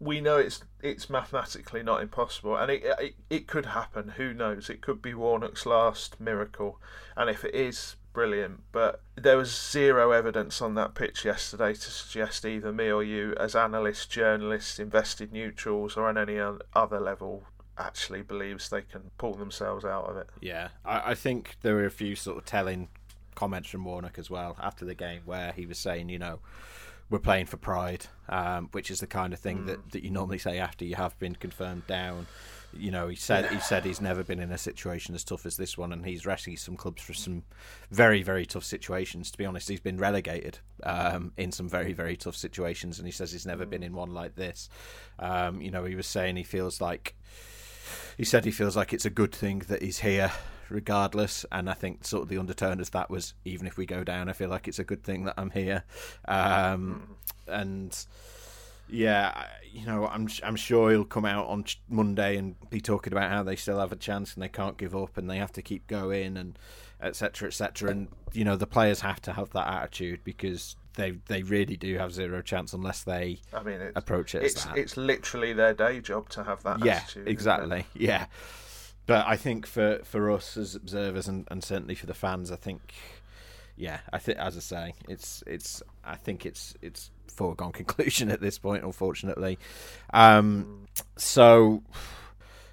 [0.00, 4.14] we know it's it's mathematically not impossible, and it, it it could happen.
[4.16, 4.70] Who knows?
[4.70, 6.80] It could be Warnock's last miracle,
[7.16, 8.62] and if it is, brilliant.
[8.72, 13.34] But there was zero evidence on that pitch yesterday to suggest either me or you,
[13.38, 16.38] as analysts, journalists, invested neutrals, or on any
[16.74, 17.44] other level,
[17.76, 20.28] actually believes they can pull themselves out of it.
[20.40, 22.88] Yeah, I, I think there were a few sort of telling
[23.34, 26.40] comments from Warnock as well after the game where he was saying, you know
[27.10, 29.66] we're playing for pride, um, which is the kind of thing mm.
[29.66, 32.26] that, that you normally say after you have been confirmed down.
[32.72, 35.56] you know, he said he said he's never been in a situation as tough as
[35.56, 37.42] this one, and he's rescued some clubs from some
[37.90, 39.30] very very tough situations.
[39.32, 43.12] To be honest, he's been relegated um, in some very very tough situations, and he
[43.12, 44.68] says he's never been in one like this.
[45.18, 47.16] Um, you know, he was saying he feels like
[48.16, 50.30] he said he feels like it's a good thing that he's here
[50.70, 51.44] regardless.
[51.52, 54.28] And I think sort of the undertone of that was even if we go down,
[54.28, 55.84] I feel like it's a good thing that I'm here.
[56.26, 57.96] Um, and
[58.88, 63.30] yeah, you know, I'm I'm sure he'll come out on Monday and be talking about
[63.30, 65.62] how they still have a chance and they can't give up and they have to
[65.62, 66.58] keep going and
[67.00, 67.48] etc.
[67.48, 67.90] etc.
[67.90, 71.96] And you know, the players have to have that attitude because they they really do
[71.98, 74.42] have zero chance unless they I mean, it's, approach it.
[74.42, 77.28] It's it's literally their day job to have that yeah, attitude.
[77.28, 77.86] exactly.
[77.94, 78.26] Yeah,
[79.10, 82.54] but I think for for us as observers and, and certainly for the fans, I
[82.54, 82.94] think
[83.76, 88.40] yeah, I think as I say, it's it's I think it's it's foregone conclusion at
[88.40, 89.58] this point, unfortunately.
[90.14, 91.82] Um, so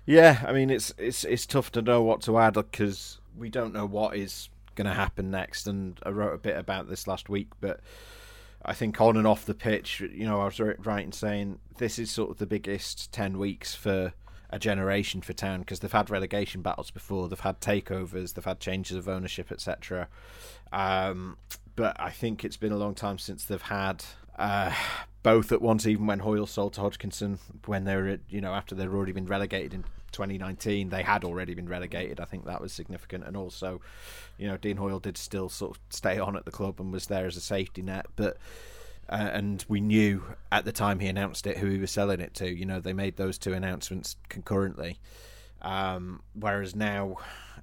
[0.06, 3.74] yeah, I mean it's it's it's tough to know what to add because we don't
[3.74, 5.66] know what is going to happen next.
[5.66, 7.80] And I wrote a bit about this last week, but
[8.64, 11.98] I think on and off the pitch, you know, I was right in saying this
[11.98, 14.14] is sort of the biggest ten weeks for
[14.50, 18.60] a generation for town because they've had relegation battles before, they've had takeovers, they've had
[18.60, 20.08] changes of ownership, etc.
[20.72, 21.38] Um,
[21.76, 24.04] but I think it's been a long time since they've had
[24.38, 24.74] uh,
[25.24, 25.86] both at once.
[25.86, 29.28] Even when Hoyle sold to Hodgkinson, when they were, you know, after they'd already been
[29.28, 32.20] relegated in 2019, they had already been relegated.
[32.20, 33.82] I think that was significant, and also,
[34.38, 37.08] you know, Dean Hoyle did still sort of stay on at the club and was
[37.08, 38.38] there as a safety net, but.
[39.10, 42.34] Uh, and we knew at the time he announced it who he was selling it
[42.36, 42.50] to.
[42.50, 45.00] You know, they made those two announcements concurrently.
[45.62, 47.18] Um, whereas now,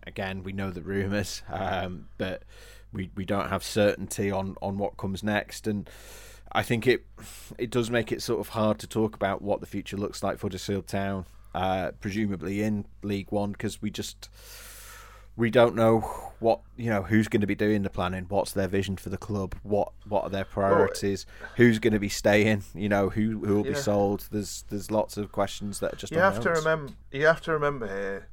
[0.06, 2.42] again, we know the rumours, um, but
[2.92, 5.88] we we don't have certainty on on what comes next, and
[6.52, 7.04] I think it
[7.58, 10.38] it does make it sort of hard to talk about what the future looks like
[10.38, 14.28] for Huddersfield Town, uh, presumably in League One, because we just
[15.36, 16.00] we don't know
[16.40, 19.16] what you know who's going to be doing the planning what's their vision for the
[19.16, 23.56] club what what are their priorities who's going to be staying you know who who
[23.56, 23.72] will yeah.
[23.72, 27.24] be sold there's there's lots of questions that are just you have to remember you
[27.24, 28.28] have to remember here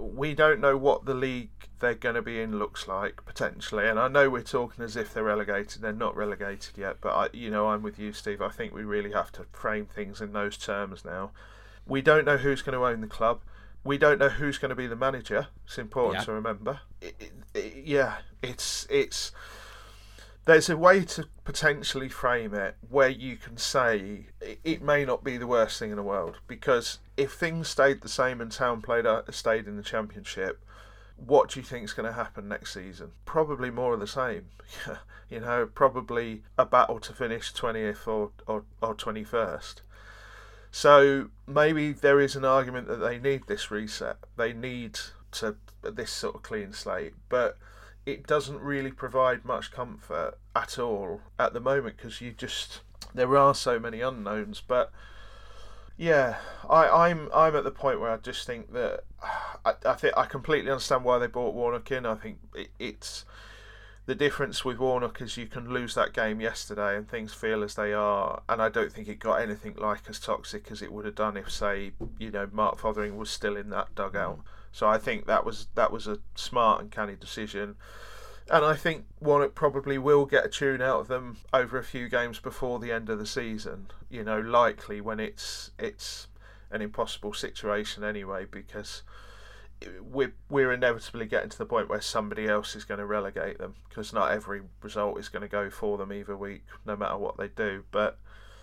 [0.00, 3.98] we don't know what the league they're going to be in looks like potentially, and
[3.98, 5.82] I know we're talking as if they're relegated.
[5.82, 8.40] They're not relegated yet, but I, you know, I'm with you, Steve.
[8.40, 11.32] I think we really have to frame things in those terms now.
[11.86, 13.40] We don't know who's going to own the club.
[13.84, 15.48] We don't know who's going to be the manager.
[15.66, 16.24] It's important yeah.
[16.24, 16.80] to remember.
[17.00, 19.32] It, it, it, yeah, it's it's
[20.46, 24.26] there's a way to potentially frame it where you can say
[24.62, 28.08] it may not be the worst thing in the world because if things stayed the
[28.08, 30.62] same and Town played uh, stayed in the championship,
[31.16, 33.12] what do you think is going to happen next season?
[33.24, 34.46] Probably more of the same.
[35.30, 39.82] you know, probably a battle to finish twentieth or, or or twenty first.
[40.74, 44.16] So maybe there is an argument that they need this reset.
[44.36, 44.98] They need
[45.30, 47.58] to this sort of clean slate, but
[48.04, 52.80] it doesn't really provide much comfort at all at the moment because you just
[53.14, 54.60] there are so many unknowns.
[54.66, 54.90] But
[55.96, 59.04] yeah, I, I'm I'm at the point where I just think that
[59.64, 62.04] I, I think I completely understand why they bought Warnock in.
[62.04, 63.24] I think it, it's
[64.06, 67.74] the difference with Warnock is you can lose that game yesterday and things feel as
[67.74, 71.06] they are, and I don't think it got anything like as toxic as it would
[71.06, 74.40] have done if, say, you know, Mark Fothering was still in that dugout.
[74.72, 77.76] So I think that was that was a smart and canny decision.
[78.50, 82.10] And I think Warnock probably will get a tune out of them over a few
[82.10, 83.86] games before the end of the season.
[84.10, 86.28] You know, likely when it's it's
[86.70, 89.02] an impossible situation anyway, because
[90.00, 93.74] we're we're inevitably getting to the point where somebody else is going to relegate them
[93.88, 97.36] because not every result is going to go for them either week, no matter what
[97.36, 97.84] they do.
[97.90, 98.18] But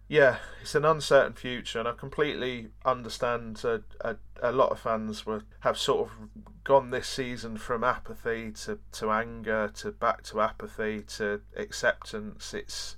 [0.08, 5.26] yeah, it's an uncertain future, and I completely understand a, a, a, lot of fans
[5.26, 6.30] were have sort of
[6.66, 12.54] gone this season from apathy to, to anger to back to apathy to acceptance.
[12.54, 12.98] It's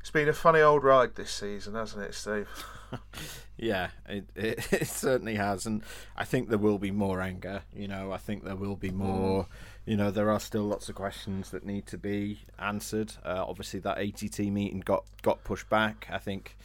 [0.00, 2.48] it's been a funny old ride this season, hasn't it, Steve?
[3.56, 5.82] yeah, it, it, it certainly has, and
[6.16, 7.62] I think there will be more anger.
[7.74, 9.44] You know, I think there will be more.
[9.44, 9.46] Mm
[9.88, 13.14] you know there are still lots of questions that need to be answered.
[13.24, 16.06] Uh, obviously, that ATT meeting got got pushed back.
[16.12, 16.58] I think,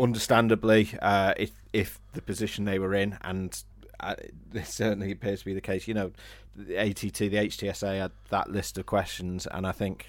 [0.00, 3.62] understandably, uh, if if the position they were in, and
[4.00, 4.14] uh,
[4.50, 5.86] this certainly appears to be the case.
[5.86, 6.12] You know,
[6.56, 10.06] the ATT, the HTSA had that list of questions, and I think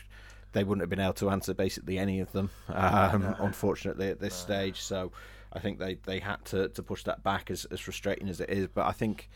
[0.54, 3.36] they wouldn't have been able to answer basically any of them, um, no.
[3.40, 4.56] unfortunately, at this no.
[4.56, 4.80] stage.
[4.80, 5.12] So
[5.56, 8.50] I think they, they had to, to push that back, as, as frustrating as it
[8.50, 8.68] is.
[8.68, 9.30] But I think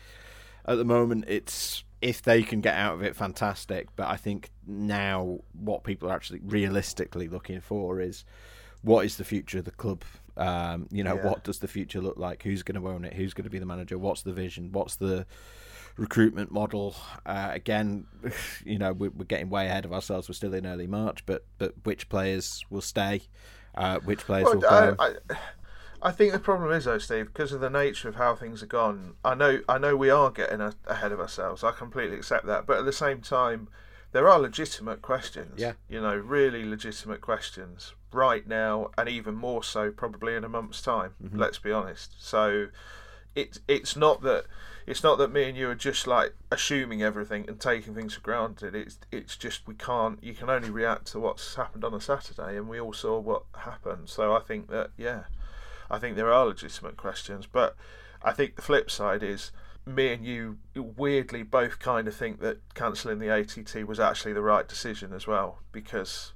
[0.66, 3.88] at the moment it's if they can get out of it, fantastic.
[3.96, 8.24] But I think now what people are actually realistically looking for is
[8.82, 10.02] what is the future of the club
[10.36, 11.26] Um, you know, Yeah.
[11.26, 12.42] what does the future look like?
[12.44, 13.12] Who's going to own it?
[13.14, 13.98] Who's going to be the manager?
[13.98, 14.72] What's the vision?
[14.72, 15.26] What's the
[15.98, 16.94] recruitment model?
[17.26, 18.06] Uh, again,
[18.64, 20.28] you know, we're, we're getting way ahead of ourselves.
[20.28, 23.22] We're still in early March, but but which players will stay?
[23.74, 24.96] Uh, which players will Well, go?
[24.98, 25.36] I, I,
[26.02, 28.66] I think the problem is though, Steve, because of the nature of how things are
[28.66, 29.14] gone.
[29.24, 31.62] I know, I know, we are getting a, ahead of ourselves.
[31.62, 33.68] I completely accept that, but at the same time,
[34.12, 35.60] there are legitimate questions.
[35.60, 35.74] Yeah.
[35.88, 40.82] you know, really legitimate questions right now, and even more so probably in a month's
[40.82, 41.14] time.
[41.22, 41.38] Mm-hmm.
[41.38, 42.14] Let's be honest.
[42.18, 42.68] So,
[43.34, 44.46] it's it's not that
[44.86, 48.20] it's not that me and you are just like assuming everything and taking things for
[48.20, 48.74] granted.
[48.74, 50.22] It's it's just we can't.
[50.22, 53.44] You can only react to what's happened on a Saturday, and we all saw what
[53.58, 54.08] happened.
[54.08, 55.24] So I think that yeah,
[55.90, 57.76] I think there are legitimate questions, but
[58.22, 59.50] I think the flip side is
[59.86, 64.42] me and you weirdly both kind of think that cancelling the ATT was actually the
[64.42, 66.32] right decision as well because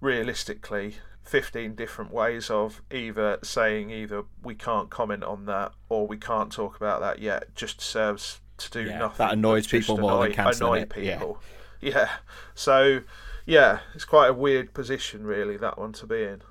[0.00, 6.16] realistically 15 different ways of either saying either we can't comment on that or we
[6.16, 10.22] can't talk about that yet just serves to do Yeah, nothing that annoys people more
[10.22, 11.14] than annoy, cancelling annoy it, yeah.
[11.18, 11.42] people.
[11.80, 12.10] Yeah.
[12.54, 13.00] So
[13.44, 16.42] yeah it's quite a weird position really that one to be in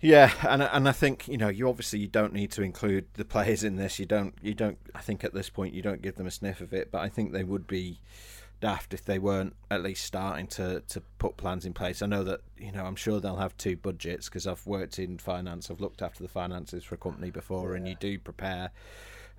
[0.00, 3.24] Yeah, and and I think you know you obviously you don't need to include the
[3.24, 3.98] players in this.
[3.98, 4.78] You don't you don't.
[4.94, 6.92] I think at this point you don't give them a sniff of it.
[6.92, 8.00] But I think they would be
[8.60, 12.00] daft if they weren't at least starting to to put plans in place.
[12.00, 15.18] I know that you know I'm sure they'll have two budgets because I've worked in
[15.18, 15.68] finance.
[15.68, 18.70] I've looked after the finances for a company before, and you do prepare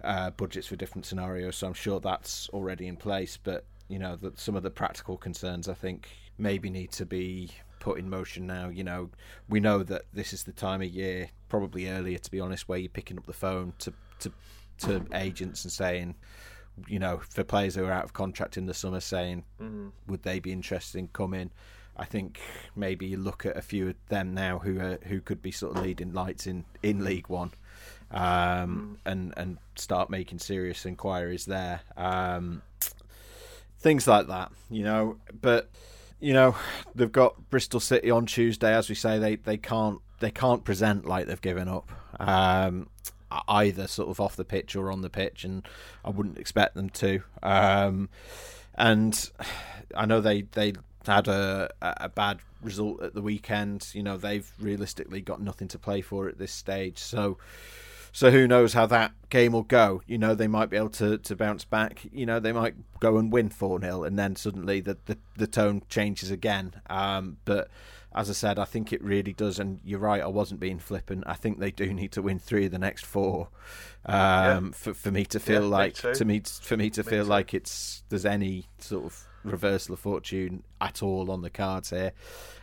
[0.03, 1.55] uh, budgets for different scenarios.
[1.55, 3.39] So I'm sure that's already in place.
[3.41, 7.51] But you know that some of the practical concerns I think maybe need to be
[7.79, 8.69] put in motion now.
[8.69, 9.09] You know,
[9.47, 12.79] we know that this is the time of year, probably earlier to be honest, where
[12.79, 14.31] you're picking up the phone to to
[14.79, 16.15] to agents and saying,
[16.87, 19.43] you know, for players who are out of contract in the summer, saying
[20.07, 21.51] would they be interested in coming.
[21.97, 22.39] I think
[22.77, 25.75] maybe you look at a few of them now who are, who could be sort
[25.75, 27.51] of leading lights in, in League One,
[28.11, 31.81] um, and and start making serious inquiries there.
[31.97, 32.61] Um,
[33.79, 35.17] things like that, you know.
[35.41, 35.69] But
[36.19, 36.55] you know,
[36.95, 39.19] they've got Bristol City on Tuesday, as we say.
[39.19, 41.91] They they can't they can't present like they've given up.
[42.19, 42.89] Um,
[43.47, 45.67] either sort of off the pitch or on the pitch, and
[46.03, 47.21] I wouldn't expect them to.
[47.41, 48.09] Um,
[48.75, 49.29] and
[49.95, 50.73] I know they they
[51.05, 53.87] had a a bad result at the weekend.
[53.93, 56.99] You know, they've realistically got nothing to play for at this stage.
[56.99, 57.37] So.
[58.11, 60.01] So who knows how that game will go?
[60.07, 62.01] You know, they might be able to, to bounce back.
[62.11, 65.47] You know, they might go and win 4 0, and then suddenly the, the, the
[65.47, 66.73] tone changes again.
[66.89, 67.69] Um, but
[68.13, 69.59] as I said, I think it really does.
[69.59, 71.23] And you're right, I wasn't being flippant.
[71.27, 73.49] I think they do need to win three of the next four
[74.05, 77.25] um, for, for me to feel Yeah, like to me for me to Me feel
[77.25, 77.29] too.
[77.29, 82.13] like it's there's any sort of reversal of fortune at all on the cards here.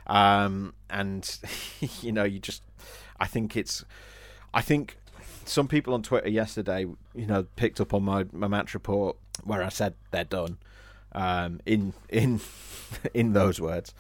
[0.07, 1.39] Um, and
[2.03, 2.63] you know, you just
[3.21, 3.85] I think it's
[4.53, 4.97] I think
[5.49, 9.63] some people on Twitter yesterday, you know, picked up on my, my match report where
[9.63, 10.59] I said they're done,
[11.13, 12.41] um, in in
[13.15, 13.95] in those words,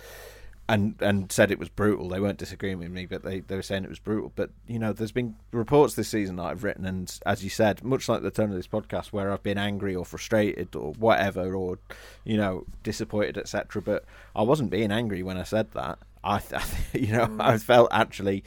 [0.68, 2.08] and and said it was brutal.
[2.08, 4.32] They weren't disagreeing with me, but they, they were saying it was brutal.
[4.34, 7.84] But you know, there's been reports this season that I've written, and as you said,
[7.84, 11.54] much like the tone of this podcast, where I've been angry or frustrated or whatever,
[11.54, 11.78] or
[12.24, 13.82] you know, disappointed, etc.
[13.82, 14.04] But
[14.34, 15.98] I wasn't being angry when I said that.
[16.24, 16.40] I,
[16.92, 18.44] you know, I felt actually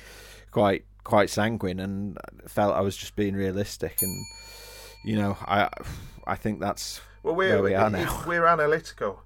[0.52, 4.26] quite quite sanguine and felt I was just being realistic and
[5.04, 5.70] you know I
[6.28, 8.24] I think that's Well, we're where we are now.
[8.28, 9.24] we're analytical.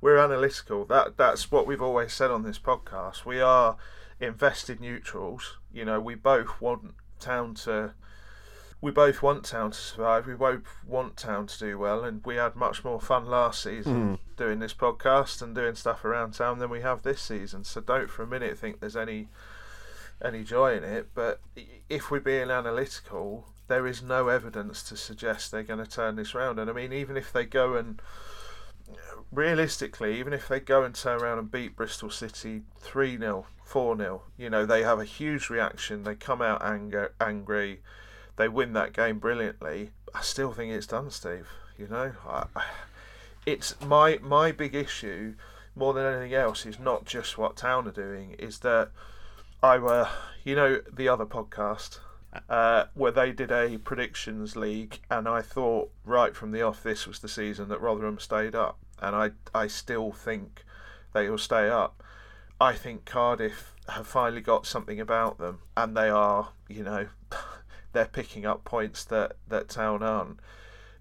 [0.00, 0.84] We're analytical.
[0.84, 3.24] That that's what we've always said on this podcast.
[3.24, 3.76] We are
[4.20, 5.58] invested neutrals.
[5.72, 7.94] You know, we both want town to.
[8.80, 10.26] We both want town to survive.
[10.26, 14.08] We both want town to do well, and we had much more fun last season
[14.08, 14.14] hmm.
[14.36, 17.64] doing this podcast and doing stuff around town than we have this season.
[17.64, 19.28] So don't for a minute think there's any
[20.22, 21.08] any joy in it.
[21.14, 21.40] But
[21.88, 26.34] if we're being analytical, there is no evidence to suggest they're going to turn this
[26.34, 26.58] round.
[26.58, 28.00] And I mean, even if they go and
[29.32, 33.96] realistically, even if they go and turn around and beat Bristol City 3 0, 4
[33.96, 36.04] 0, you know, they have a huge reaction.
[36.04, 37.80] They come out anger, angry.
[38.36, 39.90] They win that game brilliantly.
[40.14, 41.48] I still think it's done, Steve.
[41.78, 42.46] You know, I,
[43.46, 45.34] it's my my big issue
[45.76, 48.36] more than anything else is not just what Town are doing.
[48.38, 48.90] Is that
[49.64, 50.06] I were,
[50.44, 51.98] you know, the other podcast
[52.50, 57.06] uh, where they did a predictions league, and I thought right from the off this
[57.06, 60.64] was the season that Rotherham stayed up, and I I still think
[61.14, 62.02] they will stay up.
[62.60, 67.06] I think Cardiff have finally got something about them, and they are, you know,
[67.94, 70.40] they're picking up points that that Town aren't.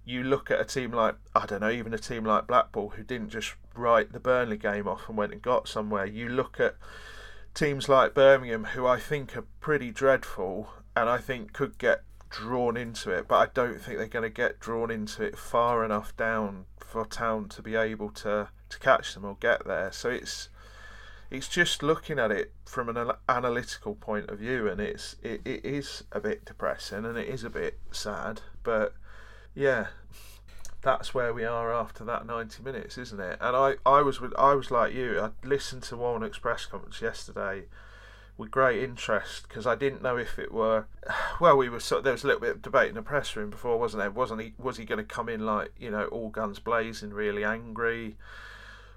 [0.05, 3.03] You look at a team like I don't know, even a team like Blackpool who
[3.03, 6.05] didn't just write the Burnley game off and went and got somewhere.
[6.05, 6.77] You look at
[7.53, 12.75] teams like Birmingham, who I think are pretty dreadful, and I think could get drawn
[12.75, 16.15] into it, but I don't think they're going to get drawn into it far enough
[16.17, 19.91] down for Town to be able to, to catch them or get there.
[19.91, 20.49] So it's
[21.29, 25.65] it's just looking at it from an analytical point of view, and it's it, it
[25.65, 28.41] is a bit depressing and it is a bit sad.
[28.61, 28.93] But
[29.55, 29.87] yeah,
[30.83, 33.37] that's where we are after that 90 minutes, isn't it?
[33.41, 35.19] And I, I was with, I was like you.
[35.19, 37.63] I listened to Warnock's press conference yesterday
[38.37, 40.85] with great interest because I didn't know if it were.
[41.39, 43.49] Well, we were so there was a little bit of debate in the press room
[43.49, 44.11] before, wasn't there?
[44.11, 44.53] Wasn't he?
[44.57, 48.15] Was he going to come in like you know all guns blazing, really angry?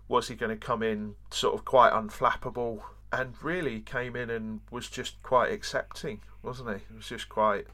[0.07, 2.83] Was he going to come in sort of quite unflappable?
[3.13, 6.75] And really came in and was just quite accepting, wasn't he?
[6.77, 7.67] It was just quite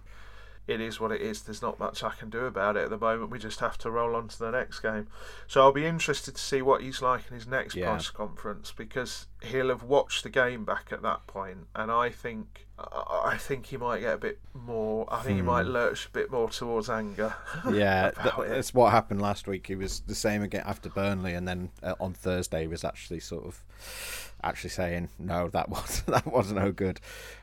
[0.69, 1.43] it is what it is.
[1.43, 3.31] There's not much I can do about it at the moment.
[3.31, 5.09] We just have to roll on to the next game.
[5.47, 7.91] So I'll be interested to see what he's like in his next yeah.
[7.91, 11.67] press conference because he'll have watched the game back at that point.
[11.75, 15.07] and I think I think he might get a bit more.
[15.13, 15.37] I think hmm.
[15.37, 15.73] he might hmm.
[15.73, 17.35] lurch a bit more towards anger.
[17.71, 19.67] Yeah, that's what happened last week.
[19.67, 23.21] He was the same again after Burnley, and then uh, on Thursday he was actually
[23.21, 27.01] sort of actually saying no, that was that was no good.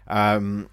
[0.08, 0.70] Um.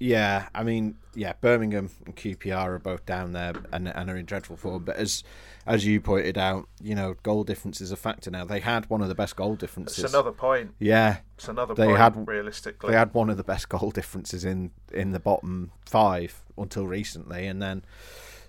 [0.00, 4.26] Yeah, I mean, yeah, Birmingham and QPR are both down there and, and are in
[4.26, 4.84] dreadful form.
[4.84, 5.24] But as
[5.66, 8.44] as you pointed out, you know, goal difference is a factor now.
[8.44, 10.04] They had one of the best goal differences.
[10.04, 10.74] It's another point.
[10.78, 11.98] Yeah, it's another they point.
[11.98, 16.42] Had, realistically, they had one of the best goal differences in in the bottom five
[16.56, 17.84] until recently, and then,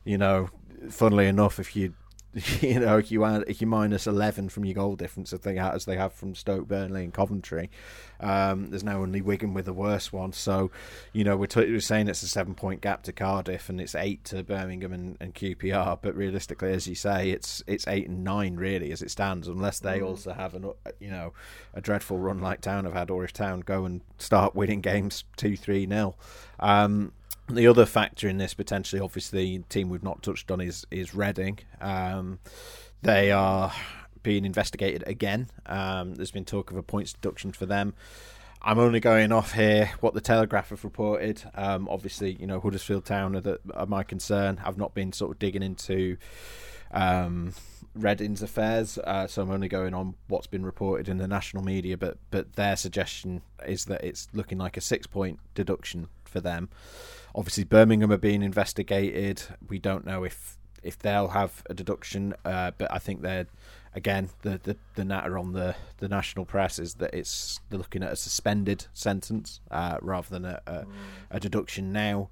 [0.03, 0.49] you know,
[0.89, 1.95] funnily enough, if you
[2.61, 5.55] you know, if you add, if you minus eleven from your goal difference, as they
[5.55, 7.69] have, as they have from Stoke, Burnley, and Coventry,
[8.19, 10.33] um, there's now only Wigan with the worst one.
[10.33, 10.71] So,
[11.13, 13.95] you know, we're, t- we're saying it's a seven point gap to Cardiff and it's
[13.95, 15.99] eight to Birmingham and, and, QPR.
[16.01, 19.79] But realistically, as you say, it's it's eight and nine really as it stands, unless
[19.79, 20.07] they mm.
[20.07, 21.33] also have an you know
[21.73, 25.23] a dreadful run like Town have had, or if Town go and start winning games
[25.37, 26.17] two three nil.
[26.59, 27.13] Um,
[27.49, 31.59] the other factor in this potentially, obviously, team we've not touched on is is Reading.
[31.81, 32.39] Um,
[33.01, 33.71] they are
[34.23, 35.49] being investigated again.
[35.65, 37.93] Um, there's been talk of a points deduction for them.
[38.61, 41.41] I'm only going off here what the Telegraph have reported.
[41.55, 44.61] Um, obviously, you know Huddersfield Town are, the, are, my concern.
[44.63, 46.17] I've not been sort of digging into
[46.91, 47.53] um,
[47.95, 51.97] Reading's affairs, uh, so I'm only going on what's been reported in the national media.
[51.97, 56.69] But but their suggestion is that it's looking like a six point deduction for them.
[57.35, 59.43] Obviously, Birmingham are being investigated.
[59.67, 63.47] We don't know if if they'll have a deduction, uh, but I think they're
[63.95, 68.03] again the, the the natter on the the national press is that it's they're looking
[68.03, 70.85] at a suspended sentence uh, rather than a, a,
[71.31, 72.29] a deduction now.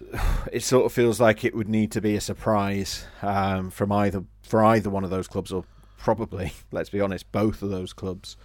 [0.52, 4.24] It sort of feels like it would need to be a surprise um, from either
[4.42, 5.64] for either one of those clubs, or
[5.96, 8.36] probably, let's be honest, both of those clubs,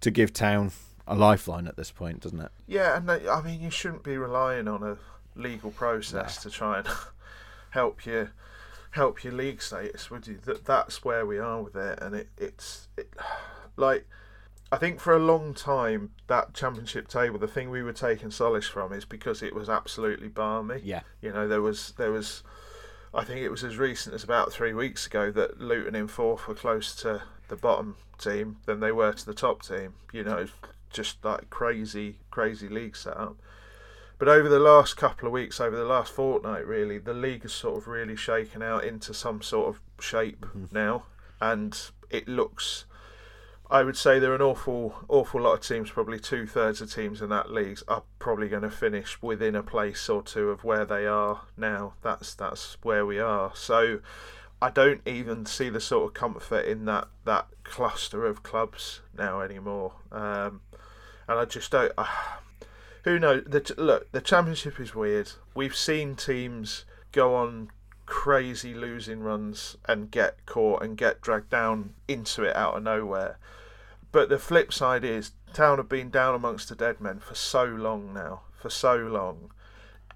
[0.00, 0.72] to give Town
[1.06, 2.50] a lifeline at this point, doesn't it?
[2.66, 4.98] Yeah, and I mean you shouldn't be relying on a
[5.34, 6.88] legal process to try and
[7.70, 8.30] help you
[8.96, 10.38] help your league status, would you?
[10.44, 13.14] That that's where we are with it, and it it's it,
[13.76, 14.06] like
[14.72, 18.66] I think for a long time that championship table, the thing we were taking solace
[18.66, 20.80] from is because it was absolutely balmy.
[20.82, 22.42] Yeah, you know there was there was.
[23.14, 26.46] I think it was as recent as about three weeks ago that Luton in fourth
[26.46, 29.94] were close to the bottom team than they were to the top team.
[30.12, 30.46] You know,
[30.90, 33.36] just like crazy, crazy league setup.
[34.18, 37.52] But over the last couple of weeks, over the last fortnight, really, the league has
[37.52, 40.64] sort of really shaken out into some sort of shape mm-hmm.
[40.72, 41.04] now,
[41.40, 41.78] and
[42.08, 42.86] it looks.
[43.68, 45.90] I would say there are an awful, awful lot of teams.
[45.90, 49.62] Probably two thirds of teams in that league are probably going to finish within a
[49.62, 51.94] place or two of where they are now.
[52.02, 53.50] That's that's where we are.
[53.54, 54.00] So,
[54.60, 59.40] I don't even see the sort of comfort in that that cluster of clubs now
[59.40, 59.92] anymore.
[60.10, 60.60] Um,
[61.28, 61.92] and I just don't.
[61.98, 62.06] Uh,
[63.04, 63.44] who knows?
[63.46, 65.32] The, look, the championship is weird.
[65.54, 67.70] We've seen teams go on
[68.06, 73.38] crazy losing runs and get caught and get dragged down into it out of nowhere.
[74.12, 77.64] But the flip side is, Town have been down amongst the dead men for so
[77.64, 79.50] long now, for so long.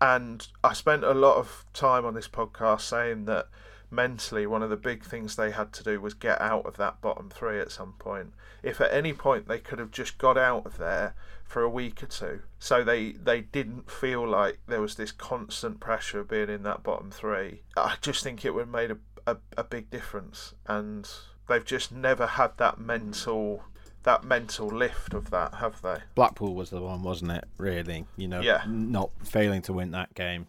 [0.01, 3.49] And I spent a lot of time on this podcast saying that
[3.91, 7.01] mentally, one of the big things they had to do was get out of that
[7.01, 8.33] bottom three at some point.
[8.63, 11.15] If at any point they could have just got out of there
[11.45, 15.81] for a week or two, so they they didn't feel like there was this constant
[15.81, 18.99] pressure of being in that bottom three, I just think it would have made a,
[19.27, 20.55] a, a big difference.
[20.67, 21.09] And
[21.49, 23.65] they've just never had that mental
[24.03, 25.99] that mental lift of that, have they?
[26.15, 27.45] Blackpool was the one, wasn't it?
[27.59, 28.63] Really, you know, yeah.
[28.67, 30.47] not failing to win that game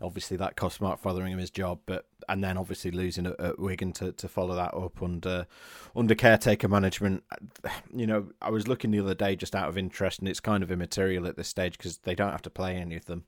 [0.00, 3.92] obviously that cost Mark Fotheringham his job, but and then obviously losing at, at Wigan
[3.92, 5.46] to, to follow that up under
[5.94, 7.22] under caretaker management.
[7.96, 10.64] You know, I was looking the other day just out of interest, and it's kind
[10.64, 13.24] of immaterial at this stage because they don't have to play any of them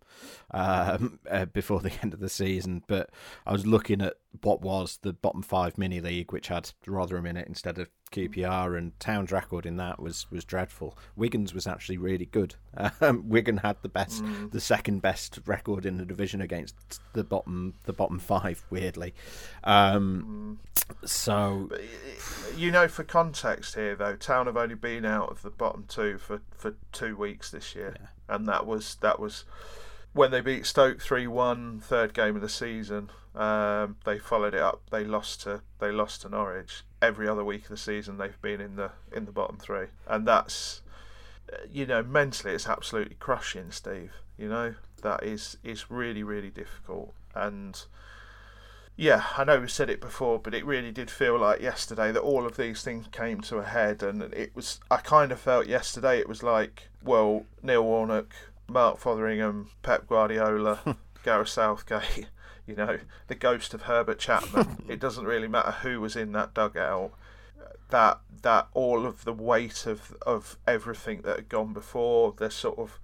[0.50, 2.82] um, uh, before the end of the season.
[2.88, 3.10] But
[3.46, 7.36] I was looking at what was the bottom five mini league, which had Rotherham in
[7.36, 10.96] it instead of QPR, and Town's record in that was was dreadful.
[11.16, 12.54] Wigan's was actually really good.
[13.00, 14.50] Um, Wigan had the best, mm.
[14.50, 16.74] the second best record in the division against
[17.14, 18.64] the bottom the bottom five.
[18.68, 19.14] Weirdly,
[19.64, 21.09] um, mm.
[21.09, 21.70] so
[22.54, 26.18] you know, for context here though, Town have only been out of the bottom two
[26.18, 28.34] for for two weeks this year, yeah.
[28.34, 29.44] and that was that was
[30.16, 33.11] when they beat Stoke 3-1, third game of the season.
[33.34, 34.80] Um, they followed it up.
[34.90, 36.82] They lost to they lost to Norwich.
[37.03, 40.26] Every other week of the season, they've been in the in the bottom three, and
[40.26, 40.82] that's
[41.70, 44.12] you know mentally it's absolutely crushing, Steve.
[44.36, 47.84] You know that is is really really difficult, and
[48.97, 52.20] yeah, I know we said it before, but it really did feel like yesterday that
[52.20, 54.80] all of these things came to a head, and it was.
[54.90, 58.34] I kind of felt yesterday it was like, well, Neil Warnock,
[58.68, 62.28] Mark Fotheringham, Pep Guardiola, Gareth Southgate
[62.66, 62.98] you know,
[63.28, 64.84] the ghost of Herbert Chapman.
[64.88, 67.12] it doesn't really matter who was in that dugout.
[67.90, 72.78] That that all of the weight of of everything that had gone before, the sort
[72.78, 72.98] of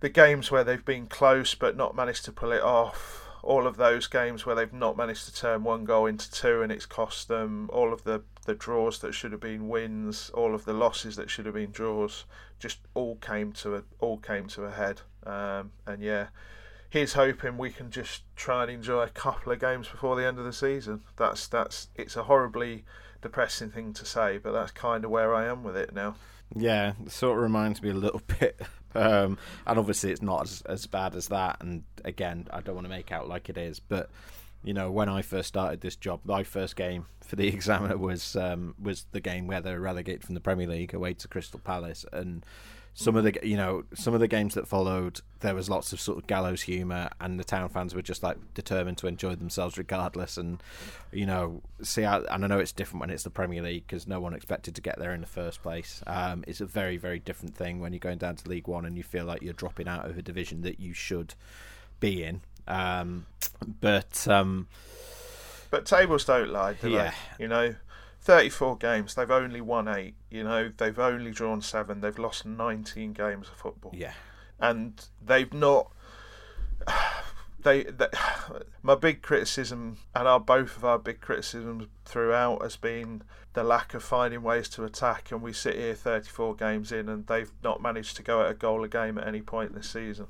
[0.00, 3.22] the games where they've been close but not managed to pull it off.
[3.42, 6.72] All of those games where they've not managed to turn one goal into two and
[6.72, 7.68] it's cost them.
[7.72, 11.30] All of the the draws that should have been wins, all of the losses that
[11.30, 12.24] should have been draws,
[12.60, 15.00] just all came to a all came to a head.
[15.24, 16.28] Um, and yeah,
[16.90, 20.38] he's hoping we can just try and enjoy a couple of games before the end
[20.38, 21.02] of the season.
[21.16, 22.84] That's that's it's a horribly
[23.22, 26.16] depressing thing to say, but that's kind of where I am with it now.
[26.54, 28.60] Yeah, it sort of reminds me a little bit.
[28.94, 31.58] Um, and obviously, it's not as, as bad as that.
[31.60, 34.10] And again, I don't want to make out like it is, but
[34.62, 38.36] you know, when I first started this job, my first game for the Examiner was
[38.36, 41.60] um, was the game where they were relegated from the Premier League away to Crystal
[41.60, 42.44] Palace, and
[42.98, 46.00] some of the you know some of the games that followed there was lots of
[46.00, 49.76] sort of gallows humor and the town fans were just like determined to enjoy themselves
[49.76, 50.62] regardless and
[51.12, 54.08] you know see how, and I know it's different when it's the Premier League because
[54.08, 56.02] no one expected to get there in the first place.
[56.06, 58.96] Um, it's a very very different thing when you're going down to League One and
[58.96, 61.34] you feel like you're dropping out of a division that you should
[62.00, 62.40] be in.
[62.66, 63.26] Um,
[63.82, 64.68] but um,
[65.70, 67.12] but tables don't lie do yeah.
[67.36, 67.74] they you know
[68.26, 69.14] 34 games.
[69.14, 70.16] They've only won eight.
[70.30, 72.00] You know, they've only drawn seven.
[72.00, 73.92] They've lost 19 games of football.
[73.94, 74.14] Yeah,
[74.60, 75.90] and they've not.
[77.62, 78.06] They, they,
[78.84, 83.22] my big criticism, and our both of our big criticisms throughout, has been
[83.54, 85.32] the lack of finding ways to attack.
[85.32, 88.54] And we sit here 34 games in, and they've not managed to go at a
[88.54, 90.28] goal a game at any point this season.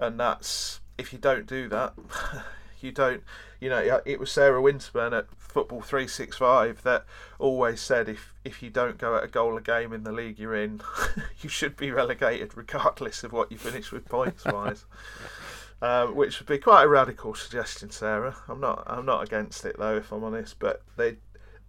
[0.00, 1.92] And that's if you don't do that,
[2.82, 3.22] you don't.
[3.60, 7.04] You know, it was Sarah Winterburn at Football 365 that
[7.38, 10.38] always said if, if you don't go at a goal a game in the league
[10.38, 10.80] you're in,
[11.40, 14.84] you should be relegated regardless of what you finish with points wise.
[15.80, 18.36] Um, which would be quite a radical suggestion, Sarah.
[18.48, 20.58] I'm not I'm not against it though, if I'm honest.
[20.58, 21.16] But they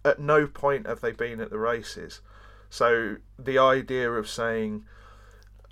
[0.04, 2.20] at no point have they been at the races.
[2.68, 4.84] So the idea of saying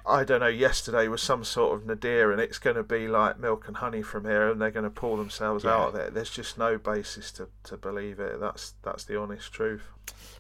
[0.07, 3.39] I don't know, yesterday was some sort of nadir and it's going to be like
[3.39, 5.71] milk and honey from here and they're going to pull themselves yeah.
[5.71, 6.15] out of it.
[6.15, 8.41] There's just no basis to, to believe it.
[8.41, 9.83] That's that's the honest truth.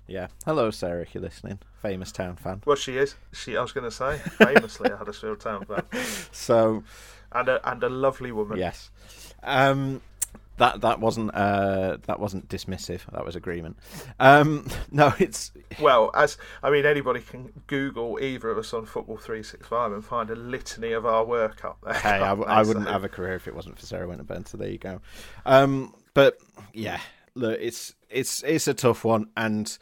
[0.06, 0.28] Yeah.
[0.46, 1.59] Hello, Sarah, if you're listening.
[1.82, 2.62] Famous town fan.
[2.64, 3.14] Well, she is.
[3.32, 5.84] She, I was going to say, famously a Huddersfield town fan.
[6.32, 6.82] So.
[7.30, 8.56] And a, and a lovely woman.
[8.56, 8.90] Yes.
[9.42, 10.00] Um,
[10.59, 13.00] that that wasn't uh, that wasn't dismissive.
[13.12, 13.78] That was agreement.
[14.20, 19.16] Um, no, it's well as I mean anybody can Google either of us on Football
[19.16, 21.94] Three Six Five and find a litany of our work up there.
[21.94, 24.46] Hey, I, I, wouldn't have a career if it wasn't for Sarah Winterburn.
[24.46, 25.00] So there you go.
[25.46, 26.38] Um, but
[26.72, 27.00] yeah,
[27.34, 29.76] look, it's it's it's a tough one, and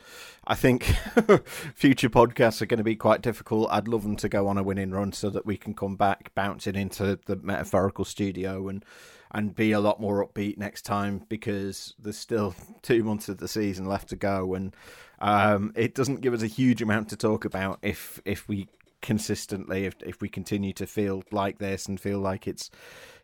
[0.47, 0.85] I think
[1.75, 3.69] future podcasts are going to be quite difficult.
[3.71, 6.35] I'd love them to go on a winning run so that we can come back
[6.35, 8.85] bouncing into the metaphorical studio and
[9.33, 13.49] and be a lot more upbeat next time because there's still two months of the
[13.49, 14.75] season left to go, and
[15.21, 18.69] um, it doesn't give us a huge amount to talk about if if we
[19.03, 22.71] consistently if if we continue to feel like this and feel like it's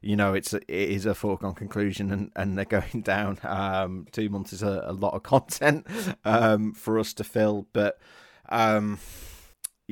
[0.00, 3.38] you know it's a, it is a foregone conclusion and, and they're going down.
[3.42, 5.86] Um, two months is a, a lot of content
[6.24, 7.66] um, for us to fill.
[7.72, 7.98] But
[8.48, 8.98] um,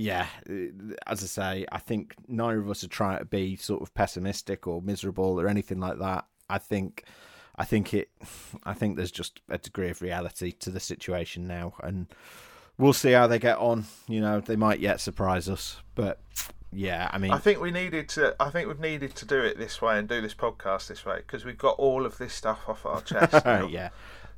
[0.00, 3.82] yeah, uh, as I say, I think neither of us are trying to be sort
[3.82, 6.24] of pessimistic or miserable or anything like that.
[6.48, 7.04] I think,
[7.56, 8.08] I think it,
[8.64, 12.06] I think there's just a degree of reality to the situation now, and
[12.78, 13.84] we'll see how they get on.
[14.08, 16.18] You know, they might yet surprise us, but
[16.72, 18.34] Yeah, I mean, I think we needed to.
[18.40, 21.16] I think we've needed to do it this way and do this podcast this way
[21.16, 23.44] because we've got all of this stuff off our chest.
[23.70, 23.90] yeah,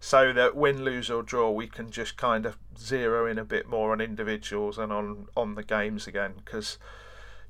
[0.04, 3.68] So that win, lose or draw, we can just kind of zero in a bit
[3.68, 6.32] more on individuals and on on the games again.
[6.44, 6.76] Because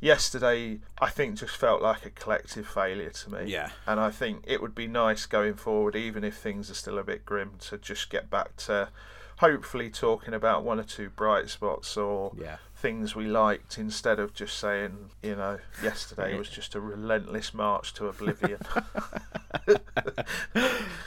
[0.01, 3.51] yesterday, I think just felt like a collective failure to me.
[3.51, 3.71] Yeah.
[3.87, 7.03] And I think it would be nice going forward, even if things are still a
[7.03, 8.91] bit grim, to just get back to
[9.39, 12.59] hopefully talking about one or two bright spots or yeah.
[12.77, 17.95] things we liked instead of just saying, you know, yesterday was just a relentless march
[17.95, 18.59] to oblivion.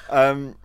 [0.07, 0.55] Um,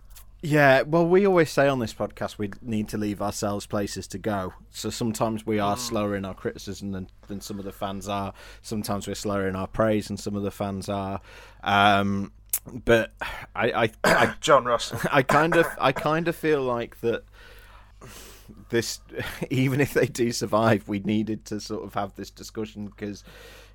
[0.41, 4.17] yeah, well, we always say on this podcast we need to leave ourselves places to
[4.17, 4.53] go.
[4.71, 8.33] So sometimes we are slower in our criticism than, than some of the fans are.
[8.63, 11.21] Sometimes we're slower in our praise than some of the fans are.
[11.63, 12.31] Um,
[12.65, 13.13] but
[13.55, 14.99] I, I, I, John Russell.
[15.11, 17.23] I kind of, I kind of feel like that.
[18.69, 18.99] This,
[19.49, 23.23] even if they do survive, we needed to sort of have this discussion because,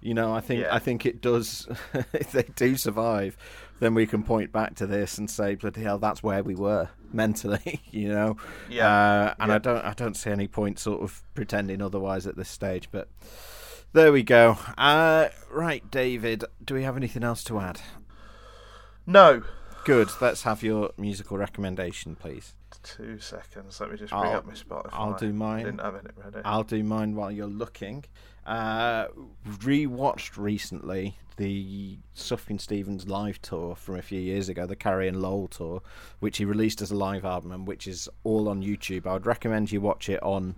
[0.00, 0.74] you know, I think Yeah.
[0.74, 1.68] I think it does.
[2.12, 3.36] if they do survive,
[3.80, 6.88] then we can point back to this and say, bloody hell, that's where we were
[7.12, 8.36] mentally, you know.
[8.68, 8.88] Yeah.
[8.88, 9.54] Uh, and Yeah.
[9.54, 12.88] I don't, I don't see any point sort of pretending otherwise at this stage.
[12.90, 13.08] But
[13.92, 14.58] there we go.
[14.78, 17.80] Uh, right, David, do we have anything else to add?
[19.06, 19.42] No.
[19.84, 20.08] Good.
[20.20, 22.54] Let's have your musical recommendation, please.
[22.82, 23.80] Two seconds.
[23.80, 24.88] Let me just bring I'll- up my Spotify.
[24.92, 25.64] I'll do mine.
[25.64, 26.38] Didn't have it ready.
[26.44, 28.04] I'll do mine while you're looking.
[28.46, 29.08] Uh,
[29.58, 35.20] rewatched recently the Sufjan Stevens live tour from a few years ago, the Carrie and
[35.20, 35.82] Lowell tour,
[36.20, 39.06] which he released as a live album and which is all on YouTube.
[39.06, 40.54] I would recommend you watch it on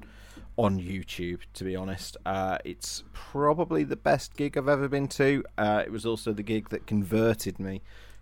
[0.57, 1.41] on YouTube.
[1.55, 5.43] To be honest, uh, it's probably the best gig I've ever been to.
[5.57, 7.80] Uh, it was also the gig that converted me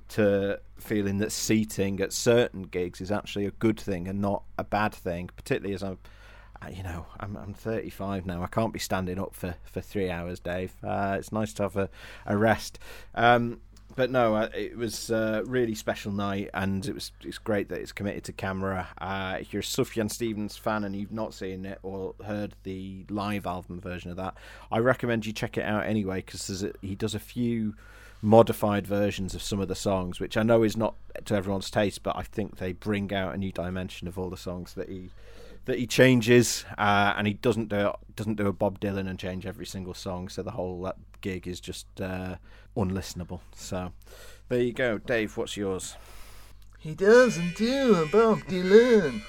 [0.09, 4.64] to feeling that seating at certain gigs is actually a good thing and not a
[4.64, 5.99] bad thing, particularly as I'm
[6.69, 8.43] you know, I'm I'm 35 now.
[8.43, 10.75] I can't be standing up for, for three hours, Dave.
[10.83, 11.89] Uh, it's nice to have a,
[12.27, 12.79] a rest.
[13.14, 13.61] Um,
[13.95, 17.81] but no, uh, it was a really special night, and it was it's great that
[17.81, 18.89] it's committed to camera.
[18.99, 23.07] Uh, if you're a Sufjan Stevens fan and you've not seen it or heard the
[23.09, 24.35] live album version of that,
[24.71, 27.75] I recommend you check it out anyway because he does a few
[28.21, 30.95] modified versions of some of the songs, which I know is not
[31.25, 34.37] to everyone's taste, but I think they bring out a new dimension of all the
[34.37, 35.11] songs that he
[35.67, 39.47] that he changes, uh, and he doesn't do doesn't do a Bob Dylan and change
[39.47, 40.29] every single song.
[40.29, 42.37] So the whole uh, gig is just uh,
[42.77, 43.41] unlistenable.
[43.55, 43.93] So
[44.49, 45.37] there you go, Dave.
[45.37, 45.97] What's yours?
[46.79, 49.23] He doesn't do a Bob Dylan.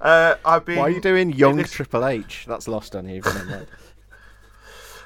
[0.00, 0.78] Uh, I've been.
[0.78, 2.46] Why are you doing Young this- Triple H?
[2.48, 3.22] That's lost on you.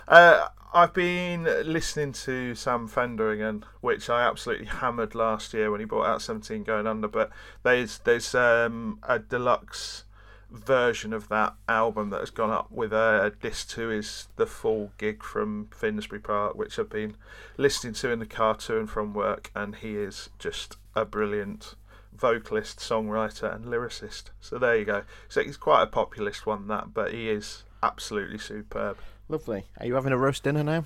[0.09, 5.79] Uh, I've been listening to Sam Fender again, which I absolutely hammered last year when
[5.79, 7.07] he brought out 17 Going Under.
[7.07, 7.31] But
[7.62, 10.03] there's there's um, a deluxe
[10.51, 14.92] version of that album that has gone up with a disc to his the full
[14.98, 17.16] gig from Finsbury Park, which I've been
[17.57, 21.74] listening to in the car to and from work, and he is just a brilliant
[22.12, 24.24] vocalist, songwriter, and lyricist.
[24.40, 25.03] So there you go.
[25.28, 28.98] So he's quite a populist one that, but he is absolutely superb.
[29.28, 29.64] Lovely.
[29.78, 30.84] Are you having a roast dinner now?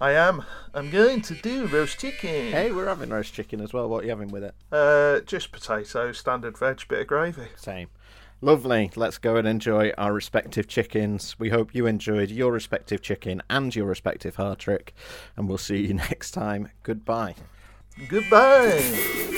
[0.00, 0.44] I am.
[0.72, 2.52] I'm going to do roast chicken.
[2.52, 3.86] Hey, we're having roast chicken as well.
[3.86, 4.54] What are you having with it?
[4.72, 7.48] Uh, just potato, standard veg, bit of gravy.
[7.56, 7.88] Same.
[8.42, 8.90] Lovely.
[8.96, 11.38] Let's go and enjoy our respective chickens.
[11.38, 14.90] We hope you enjoyed your respective chicken and your respective Hartrick,
[15.36, 16.70] and we'll see you next time.
[16.82, 17.34] Goodbye.
[18.08, 19.36] Goodbye.